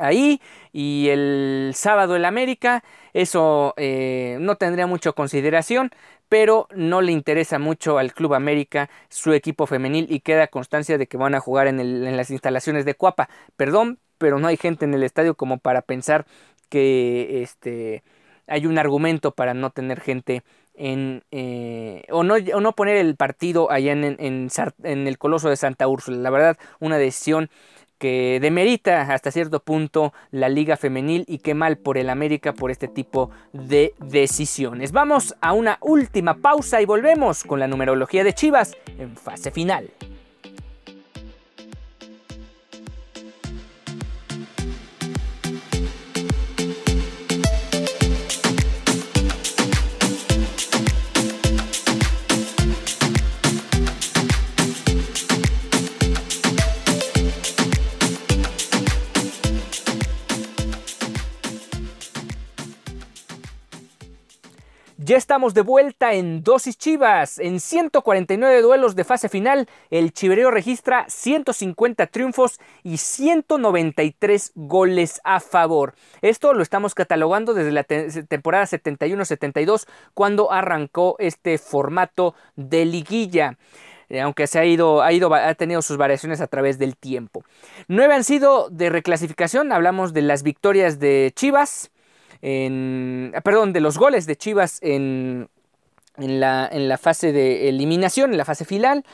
ahí 0.00 0.40
y 0.72 1.08
el 1.10 1.72
sábado 1.74 2.16
el 2.16 2.24
América. 2.24 2.82
Eso 3.12 3.74
eh, 3.76 4.38
no 4.40 4.56
tendría 4.56 4.86
mucha 4.86 5.12
consideración, 5.12 5.90
pero 6.28 6.68
no 6.74 7.00
le 7.00 7.12
interesa 7.12 7.58
mucho 7.58 7.98
al 7.98 8.12
Club 8.14 8.34
América 8.34 8.90
su 9.08 9.32
equipo 9.32 9.66
femenil 9.66 10.06
y 10.10 10.20
queda 10.20 10.48
constancia 10.48 10.98
de 10.98 11.06
que 11.06 11.16
van 11.16 11.34
a 11.34 11.40
jugar 11.40 11.66
en, 11.66 11.80
en 11.80 12.16
las 12.16 12.30
instalaciones 12.30 12.84
de 12.84 12.94
Cuapa. 12.94 13.28
Perdón, 13.56 13.98
pero 14.18 14.38
no 14.38 14.48
hay 14.48 14.56
gente 14.56 14.84
en 14.84 14.94
el 14.94 15.02
estadio 15.02 15.34
como 15.34 15.58
para 15.58 15.82
pensar 15.82 16.26
que 16.68 17.42
este 17.42 18.02
hay 18.46 18.66
un 18.66 18.78
argumento 18.78 19.32
para 19.32 19.54
no 19.54 19.70
tener 19.70 20.00
gente 20.00 20.42
en, 20.74 21.24
eh, 21.30 22.04
o, 22.10 22.24
no, 22.24 22.34
o, 22.34 22.60
no, 22.60 22.72
poner 22.74 22.96
el 22.96 23.14
partido 23.14 23.70
allá 23.70 23.92
en, 23.92 24.16
en, 24.18 25.06
el 25.06 25.18
Coloso 25.18 25.48
de 25.48 25.56
Santa 25.56 25.86
Úrsula. 25.86 26.18
La 26.18 26.30
verdad, 26.30 26.58
una 26.80 26.98
decisión 26.98 27.50
que 28.00 28.38
demerita 28.40 29.02
hasta 29.02 29.30
cierto 29.30 29.60
punto 29.60 30.12
la 30.32 30.48
liga 30.48 30.78
femenil 30.78 31.24
y 31.28 31.38
qué 31.38 31.54
mal 31.54 31.76
por 31.76 31.98
el 31.98 32.08
América 32.08 32.54
por 32.54 32.70
este 32.70 32.88
tipo 32.88 33.30
de 33.52 33.94
decisiones. 33.98 34.90
Vamos 34.90 35.36
a 35.42 35.52
una 35.52 35.76
última 35.82 36.34
pausa 36.38 36.80
y 36.80 36.86
volvemos 36.86 37.44
con 37.44 37.60
la 37.60 37.68
numerología 37.68 38.24
de 38.24 38.32
Chivas 38.32 38.74
en 38.98 39.16
fase 39.16 39.50
final. 39.50 39.90
Ya 65.10 65.16
estamos 65.16 65.54
de 65.54 65.62
vuelta 65.62 66.12
en 66.12 66.44
Dosis 66.44 66.78
Chivas. 66.78 67.40
En 67.40 67.58
149 67.58 68.62
duelos 68.62 68.94
de 68.94 69.02
fase 69.02 69.28
final, 69.28 69.68
el 69.90 70.12
Chivereo 70.12 70.52
registra 70.52 71.04
150 71.08 72.06
triunfos 72.06 72.60
y 72.84 72.98
193 72.98 74.52
goles 74.54 75.20
a 75.24 75.40
favor. 75.40 75.94
Esto 76.22 76.54
lo 76.54 76.62
estamos 76.62 76.94
catalogando 76.94 77.54
desde 77.54 77.72
la 77.72 77.82
temporada 77.82 78.66
71-72, 78.66 79.88
cuando 80.14 80.52
arrancó 80.52 81.16
este 81.18 81.58
formato 81.58 82.36
de 82.54 82.84
liguilla 82.84 83.58
eh, 84.10 84.20
aunque 84.20 84.46
se 84.46 84.60
ha 84.60 84.64
ido, 84.64 85.02
ha 85.02 85.12
ido, 85.12 85.34
ha 85.34 85.54
tenido 85.54 85.82
sus 85.82 85.96
variaciones 85.96 86.40
a 86.40 86.46
través 86.46 86.78
del 86.78 86.96
tiempo. 86.96 87.42
Nueve 87.88 88.14
han 88.14 88.22
sido 88.22 88.68
de 88.70 88.90
reclasificación, 88.90 89.72
hablamos 89.72 90.12
de 90.12 90.22
las 90.22 90.44
victorias 90.44 91.00
de 91.00 91.32
Chivas, 91.34 91.90
ah, 92.42 93.40
perdón, 93.42 93.72
de 93.72 93.80
los 93.80 93.98
goles 93.98 94.26
de 94.26 94.36
Chivas 94.36 94.78
en, 94.82 95.48
en, 96.16 96.40
la, 96.40 96.68
en 96.70 96.88
la 96.88 96.98
fase 96.98 97.32
de 97.32 97.68
eliminación, 97.68 98.32
en 98.32 98.38
la 98.38 98.44
fase 98.44 98.64
final. 98.64 99.04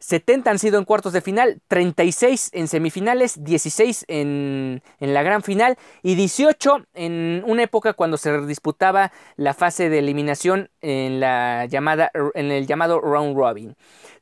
70 0.00 0.50
han 0.50 0.58
sido 0.58 0.78
en 0.78 0.86
cuartos 0.86 1.12
de 1.12 1.20
final, 1.20 1.60
36 1.68 2.50
en 2.54 2.68
semifinales, 2.68 3.44
16 3.44 4.06
en, 4.08 4.82
en, 4.98 5.14
la 5.14 5.22
gran 5.22 5.42
final 5.42 5.76
y 6.02 6.14
18 6.14 6.86
en 6.94 7.42
una 7.46 7.64
época 7.64 7.92
cuando 7.92 8.16
se 8.16 8.40
disputaba 8.46 9.12
la 9.36 9.52
fase 9.52 9.90
de 9.90 9.98
eliminación 9.98 10.70
en, 10.80 11.20
la 11.20 11.66
llamada, 11.66 12.10
en 12.34 12.50
el 12.50 12.66
llamado 12.66 12.98
round 12.98 13.36
robin. 13.36 13.76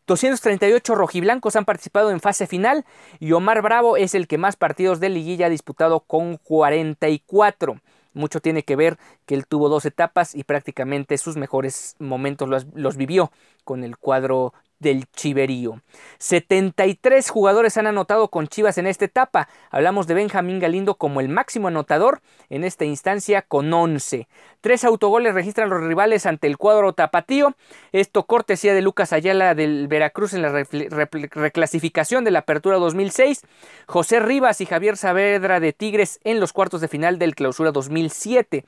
238 0.08 0.94
rojiblancos 0.96 1.54
han 1.54 1.64
participado 1.64 2.10
en 2.10 2.20
fase 2.20 2.48
final 2.48 2.84
y 3.20 3.32
Omar 3.32 3.62
Bravo 3.62 3.96
es 3.96 4.14
el 4.16 4.26
que 4.26 4.38
más 4.38 4.56
partidos 4.56 4.98
de 4.98 5.10
liguilla 5.10 5.46
ha 5.46 5.50
disputado 5.50 6.00
con 6.00 6.38
44. 6.38 7.80
Mucho 8.12 8.40
tiene 8.40 8.62
que 8.62 8.76
ver 8.76 8.98
que 9.26 9.34
él 9.34 9.46
tuvo 9.46 9.68
dos 9.68 9.84
etapas 9.84 10.34
y 10.34 10.44
prácticamente 10.44 11.18
sus 11.18 11.36
mejores 11.36 11.96
momentos 11.98 12.48
los, 12.48 12.66
los 12.74 12.96
vivió 12.96 13.30
con 13.64 13.84
el 13.84 13.96
cuadro 13.98 14.54
del 14.78 15.06
Chiverío. 15.10 15.82
73 16.18 17.28
jugadores 17.30 17.76
han 17.76 17.86
anotado 17.86 18.28
con 18.28 18.48
Chivas 18.48 18.78
en 18.78 18.86
esta 18.86 19.04
etapa. 19.04 19.48
Hablamos 19.70 20.06
de 20.06 20.14
Benjamín 20.14 20.58
Galindo 20.58 20.96
como 20.96 21.20
el 21.20 21.28
máximo 21.28 21.68
anotador 21.68 22.20
en 22.48 22.64
esta 22.64 22.84
instancia 22.84 23.42
con 23.42 23.72
11. 23.72 24.28
Tres 24.60 24.84
autogoles 24.84 25.34
registran 25.34 25.70
los 25.70 25.82
rivales 25.82 26.26
ante 26.26 26.46
el 26.46 26.56
cuadro 26.56 26.92
tapatío. 26.92 27.54
Esto 27.92 28.24
cortesía 28.24 28.74
de 28.74 28.82
Lucas 28.82 29.12
Ayala 29.12 29.54
del 29.54 29.88
Veracruz 29.88 30.32
en 30.34 30.42
la 30.42 30.50
reclasificación 30.50 32.24
de 32.24 32.30
la 32.30 32.40
Apertura 32.40 32.78
2006. 32.78 33.42
José 33.86 34.20
Rivas 34.20 34.60
y 34.60 34.66
Javier 34.66 34.96
Saavedra 34.96 35.60
de 35.60 35.72
Tigres 35.72 36.20
en 36.24 36.40
los 36.40 36.52
cuartos 36.52 36.80
de 36.80 36.88
final 36.88 37.18
del 37.18 37.34
Clausura 37.34 37.72
2007 37.72 38.64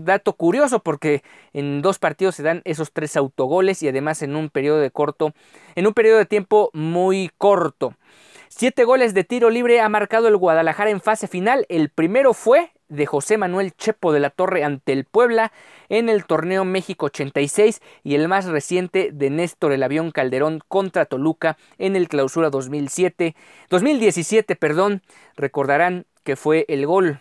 dato 0.00 0.34
curioso 0.34 0.80
porque 0.80 1.22
en 1.52 1.82
dos 1.82 1.98
partidos 1.98 2.34
se 2.34 2.42
dan 2.42 2.62
esos 2.64 2.92
tres 2.92 3.16
autogoles 3.16 3.82
y 3.82 3.88
además 3.88 4.22
en 4.22 4.36
un 4.36 4.50
periodo 4.50 4.78
de 4.80 4.90
corto, 4.90 5.32
en 5.74 5.86
un 5.86 5.94
periodo 5.94 6.18
de 6.18 6.26
tiempo 6.26 6.70
muy 6.72 7.30
corto. 7.38 7.94
Siete 8.48 8.84
goles 8.84 9.14
de 9.14 9.24
tiro 9.24 9.50
libre 9.50 9.80
ha 9.80 9.88
marcado 9.88 10.26
el 10.28 10.36
Guadalajara 10.36 10.90
en 10.90 11.00
fase 11.00 11.28
final. 11.28 11.66
El 11.68 11.90
primero 11.90 12.32
fue 12.32 12.72
de 12.88 13.06
José 13.06 13.36
Manuel 13.36 13.72
Chepo 13.76 14.12
de 14.12 14.20
la 14.20 14.30
Torre 14.30 14.64
ante 14.64 14.92
el 14.92 15.04
Puebla 15.04 15.52
en 15.88 16.08
el 16.08 16.24
torneo 16.24 16.64
México 16.64 17.06
86 17.06 17.82
y 18.02 18.14
el 18.14 18.26
más 18.28 18.46
reciente 18.46 19.10
de 19.12 19.30
Néstor 19.30 19.72
el 19.72 19.82
Avión 19.82 20.10
Calderón 20.10 20.60
contra 20.66 21.04
Toluca 21.04 21.58
en 21.76 21.96
el 21.96 22.08
Clausura 22.08 22.48
2007, 22.48 23.36
2017, 23.68 24.56
perdón, 24.56 25.02
recordarán 25.36 26.06
que 26.24 26.36
fue 26.36 26.64
el 26.68 26.86
gol 26.86 27.20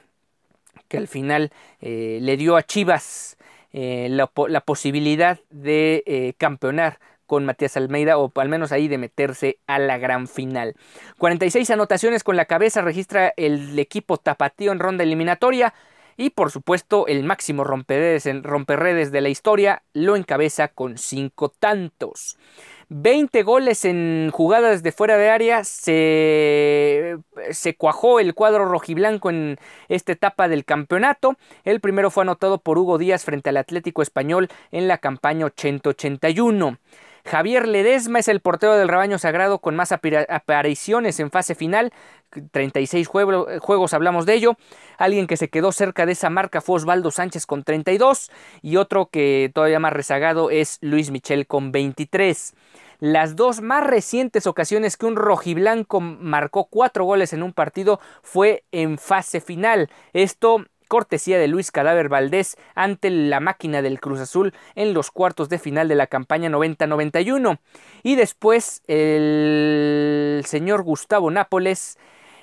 que 0.87 0.97
al 0.97 1.07
final 1.07 1.51
eh, 1.81 2.19
le 2.21 2.37
dio 2.37 2.55
a 2.55 2.63
Chivas 2.63 3.37
eh, 3.73 4.07
la, 4.09 4.27
posibilidad 4.61 5.39
de 5.49 6.03
eh, 6.05 6.33
campeonar 6.37 6.99
con 7.25 7.45
Matías 7.45 7.75
Almeida 7.77 8.17
o 8.17 8.31
al 8.35 8.49
menos 8.49 8.71
ahí 8.71 8.87
de 8.87 8.97
meterse 8.97 9.59
a 9.67 9.79
la 9.79 9.97
gran 9.97 10.27
final. 10.27 10.75
46 11.17 11.69
anotaciones 11.71 12.23
con 12.23 12.37
la 12.37 12.45
cabeza 12.45 12.81
registra 12.81 13.33
el 13.35 13.77
equipo 13.77 14.17
tapatío 14.17 14.71
en 14.71 14.79
ronda 14.79 15.03
eliminatoria 15.03 15.73
y 16.15 16.31
por 16.31 16.49
supuesto 16.51 17.05
el 17.07 17.23
máximo 17.23 17.63
romperredes, 17.63 18.27
romperredes 18.43 19.11
de 19.11 19.21
la 19.21 19.29
historia 19.29 19.83
lo 19.93 20.15
encabeza 20.15 20.69
con 20.69 20.97
5 20.97 21.49
tantos. 21.59 22.37
20 22.89 23.43
goles 23.43 23.83
en 23.85 24.29
jugadas 24.31 24.81
de 24.83 24.91
fuera 24.91 25.17
de 25.17 25.29
área. 25.29 25.63
Se, 25.63 27.17
se 27.51 27.75
cuajó 27.75 28.19
el 28.19 28.33
cuadro 28.33 28.65
rojiblanco 28.65 29.29
en 29.29 29.57
esta 29.89 30.13
etapa 30.13 30.47
del 30.47 30.65
campeonato. 30.65 31.35
El 31.63 31.81
primero 31.81 32.11
fue 32.11 32.23
anotado 32.23 32.59
por 32.59 32.77
Hugo 32.77 32.97
Díaz 32.97 33.25
frente 33.25 33.49
al 33.49 33.57
Atlético 33.57 34.01
Español 34.01 34.47
en 34.71 34.87
la 34.87 34.99
campaña 34.99 35.45
80-81. 35.47 36.77
Javier 37.27 37.67
Ledesma 37.67 38.19
es 38.19 38.29
el 38.29 38.39
portero 38.39 38.77
del 38.77 38.87
rebaño 38.87 39.17
sagrado 39.17 39.59
con 39.59 39.75
más 39.75 39.91
apariciones 39.91 41.19
en 41.19 41.29
fase 41.29 41.55
final. 41.55 41.91
36 42.51 43.07
juegos, 43.07 43.93
hablamos 43.93 44.25
de 44.25 44.33
ello. 44.33 44.57
Alguien 44.97 45.27
que 45.27 45.35
se 45.35 45.49
quedó 45.49 45.73
cerca 45.73 46.05
de 46.05 46.13
esa 46.13 46.29
marca 46.29 46.61
fue 46.61 46.77
Osvaldo 46.77 47.11
Sánchez 47.11 47.45
con 47.45 47.63
32 47.63 48.31
y 48.61 48.77
otro 48.77 49.07
que 49.07 49.51
todavía 49.53 49.79
más 49.79 49.91
rezagado 49.91 50.49
es 50.51 50.77
Luis 50.79 51.11
Michel 51.11 51.47
con 51.47 51.73
23. 51.73 52.55
Las 52.99 53.35
dos 53.35 53.61
más 53.61 53.85
recientes 53.85 54.47
ocasiones 54.47 54.95
que 54.95 55.05
un 55.05 55.17
rojiblanco 55.17 55.99
marcó 55.99 56.65
cuatro 56.65 57.03
goles 57.03 57.33
en 57.33 57.43
un 57.43 57.51
partido 57.51 57.99
fue 58.23 58.63
en 58.71 58.97
fase 58.97 59.41
final. 59.41 59.89
Esto 60.13 60.65
cortesía 60.87 61.37
de 61.37 61.47
Luis 61.47 61.71
Cadáver 61.71 62.09
Valdés 62.09 62.57
ante 62.75 63.09
la 63.09 63.39
máquina 63.39 63.81
del 63.81 63.99
Cruz 63.99 64.19
Azul 64.19 64.53
en 64.75 64.93
los 64.93 65.11
cuartos 65.11 65.49
de 65.49 65.59
final 65.59 65.87
de 65.87 65.95
la 65.95 66.07
campaña 66.07 66.49
90-91. 66.49 67.59
Y 68.03 68.15
después 68.15 68.81
el 68.87 70.43
señor 70.45 70.83
Gustavo 70.83 71.29
Nápoles, 71.31 71.97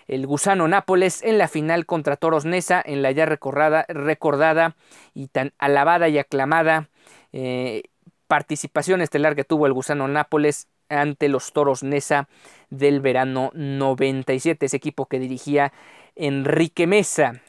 el 0.07 0.27
gusano 0.27 0.69
Nápoles, 0.69 1.23
en 1.23 1.39
la 1.39 1.49
final 1.49 1.87
contra 1.87 2.17
Toros 2.17 2.45
Nesa, 2.45 2.83
en 2.85 3.03
la 3.03 3.11
ya 3.11 3.27
recordada, 3.27 3.87
recordada 3.89 4.77
y 5.15 5.29
tan 5.29 5.53
alabada 5.59 6.09
y 6.09 6.19
aclamada 6.19 6.89
eh, 7.33 7.85
participación 8.27 9.01
estelar 9.01 9.35
que 9.35 9.45
tuvo 9.45 9.67
el 9.67 9.73
gusano 9.73 10.09
Nápoles 10.09 10.69
ante 10.89 11.29
los 11.29 11.53
Toros 11.53 11.83
Nesa 11.83 12.29
del 12.71 13.01
verano 13.01 13.51
97, 13.55 14.67
ese 14.67 14.77
equipo 14.77 15.07
que 15.07 15.19
dirigía 15.19 15.73
Enrique 16.17 16.87
Mesa. 16.87 17.43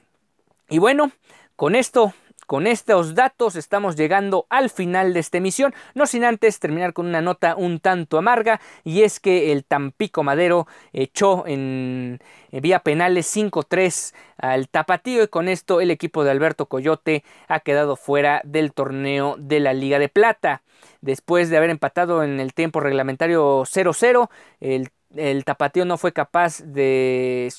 Y 0.69 0.79
bueno, 0.79 1.11
con 1.55 1.75
esto 1.75 2.13
con 2.45 2.67
estos 2.67 3.15
datos 3.15 3.55
estamos 3.55 3.95
llegando 3.95 4.45
al 4.49 4.69
final 4.69 5.13
de 5.13 5.19
esta 5.19 5.39
emisión, 5.39 5.73
no 5.95 6.05
sin 6.05 6.23
antes 6.23 6.59
terminar 6.59 6.93
con 6.93 7.07
una 7.07 7.21
nota 7.21 7.55
un 7.55 7.79
tanto 7.79 8.19
amarga 8.19 8.61
y 8.83 9.01
es 9.01 9.19
que 9.19 9.51
el 9.51 9.65
Tampico 9.65 10.21
Madero 10.21 10.67
echó 10.93 11.45
en 11.47 12.19
vía 12.51 12.79
penales 12.79 13.25
5-3 13.35 14.13
al 14.37 14.69
Tapatío 14.69 15.23
y 15.23 15.27
con 15.27 15.47
esto 15.47 15.81
el 15.81 15.89
equipo 15.89 16.23
de 16.23 16.31
Alberto 16.31 16.67
Coyote 16.67 17.23
ha 17.47 17.61
quedado 17.61 17.95
fuera 17.95 18.41
del 18.43 18.73
torneo 18.73 19.35
de 19.39 19.59
la 19.59 19.73
Liga 19.73 19.97
de 19.97 20.09
Plata. 20.09 20.61
Después 21.01 21.49
de 21.49 21.57
haber 21.57 21.71
empatado 21.71 22.23
en 22.23 22.39
el 22.39 22.53
tiempo 22.53 22.79
reglamentario 22.79 23.61
0-0, 23.63 24.29
el, 24.59 24.89
el 25.15 25.45
Tapatío 25.45 25.85
no 25.85 25.97
fue 25.97 26.13
capaz 26.13 26.61
de 26.63 27.51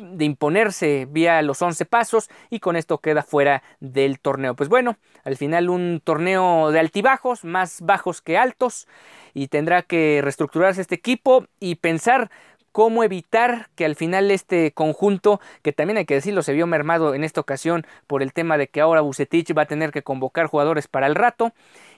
de 0.00 0.24
imponerse 0.24 1.06
vía 1.08 1.40
los 1.42 1.62
11 1.62 1.84
pasos 1.86 2.30
y 2.50 2.60
con 2.60 2.76
esto 2.76 2.98
queda 2.98 3.22
fuera 3.22 3.62
del 3.80 4.20
torneo. 4.20 4.54
Pues 4.54 4.68
bueno, 4.68 4.96
al 5.24 5.36
final 5.36 5.70
un 5.70 6.00
torneo 6.02 6.70
de 6.70 6.80
altibajos, 6.80 7.44
más 7.44 7.80
bajos 7.80 8.22
que 8.22 8.38
altos 8.38 8.88
y 9.34 9.48
tendrá 9.48 9.82
que 9.82 10.20
reestructurarse 10.22 10.80
este 10.80 10.94
equipo 10.94 11.46
y 11.58 11.76
pensar 11.76 12.30
cómo 12.72 13.02
evitar 13.04 13.68
que 13.74 13.84
al 13.84 13.96
final 13.96 14.30
este 14.30 14.72
conjunto, 14.72 15.40
que 15.62 15.72
también 15.72 15.98
hay 15.98 16.04
que 16.04 16.14
decirlo, 16.14 16.42
se 16.42 16.52
vio 16.52 16.66
mermado 16.66 17.14
en 17.14 17.24
esta 17.24 17.40
ocasión 17.40 17.86
por 18.06 18.22
el 18.22 18.32
tema 18.32 18.58
de 18.58 18.68
que 18.68 18.80
ahora 18.80 19.00
Bucetich 19.00 19.56
va 19.56 19.62
a 19.62 19.66
tener 19.66 19.90
que 19.90 20.02
convocar 20.02 20.46
jugadores 20.46 20.88
para 20.88 21.06
el 21.06 21.14
rato 21.14 21.52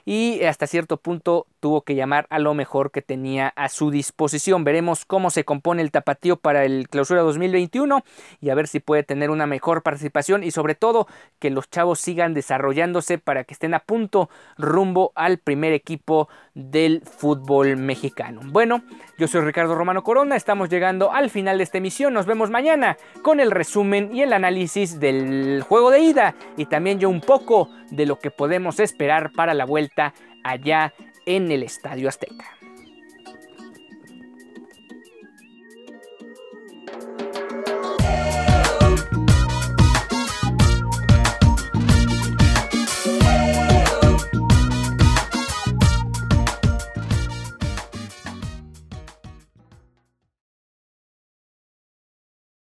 y 0.05 0.43
hasta 0.43 0.67
cierto 0.67 0.97
punto 0.97 1.47
tuvo 1.59 1.81
que 1.81 1.95
llamar 1.95 2.27
a 2.29 2.39
lo 2.39 2.53
mejor 2.53 2.91
que 2.91 3.01
tenía 3.01 3.47
a 3.55 3.69
su 3.69 3.89
disposición. 3.89 4.63
Veremos 4.63 5.05
cómo 5.05 5.29
se 5.29 5.45
compone 5.45 5.81
el 5.81 5.91
tapatío 5.91 6.35
para 6.35 6.65
el 6.65 6.89
clausura 6.89 7.21
2021 7.21 8.03
y 8.41 8.49
a 8.49 8.55
ver 8.55 8.67
si 8.67 8.79
puede 8.79 9.03
tener 9.03 9.29
una 9.29 9.47
mejor 9.47 9.81
participación 9.81 10.43
y 10.43 10.51
sobre 10.51 10.75
todo 10.75 11.07
que 11.39 11.49
los 11.49 11.69
chavos 11.69 11.99
sigan 11.99 12.33
desarrollándose 12.33 13.17
para 13.17 13.45
que 13.45 13.53
estén 13.53 13.73
a 13.73 13.79
punto 13.79 14.29
rumbo 14.57 15.13
al 15.15 15.37
primer 15.37 15.71
equipo 15.71 16.27
del 16.53 17.01
fútbol 17.01 17.77
mexicano. 17.77 18.41
Bueno, 18.43 18.83
yo 19.17 19.27
soy 19.27 19.41
Ricardo 19.41 19.75
Romano 19.75 20.03
Corona, 20.03 20.35
estamos 20.35 20.69
llegando 20.69 21.13
al 21.13 21.29
final 21.29 21.57
de 21.57 21.63
esta 21.63 21.77
emisión, 21.77 22.13
nos 22.13 22.25
vemos 22.25 22.49
mañana 22.49 22.97
con 23.21 23.39
el 23.39 23.51
resumen 23.51 24.13
y 24.13 24.21
el 24.21 24.33
análisis 24.33 24.99
del 24.99 25.63
juego 25.67 25.91
de 25.91 25.99
ida 25.99 26.35
y 26.57 26.65
también 26.65 26.99
yo 26.99 27.09
un 27.09 27.21
poco 27.21 27.69
de 27.89 28.05
lo 28.05 28.19
que 28.19 28.31
podemos 28.31 28.79
esperar 28.79 29.31
para 29.31 29.53
la 29.53 29.65
allá 30.43 30.93
en 31.25 31.51
el 31.51 31.63
Estadio 31.63 32.09
Azteca. 32.09 32.62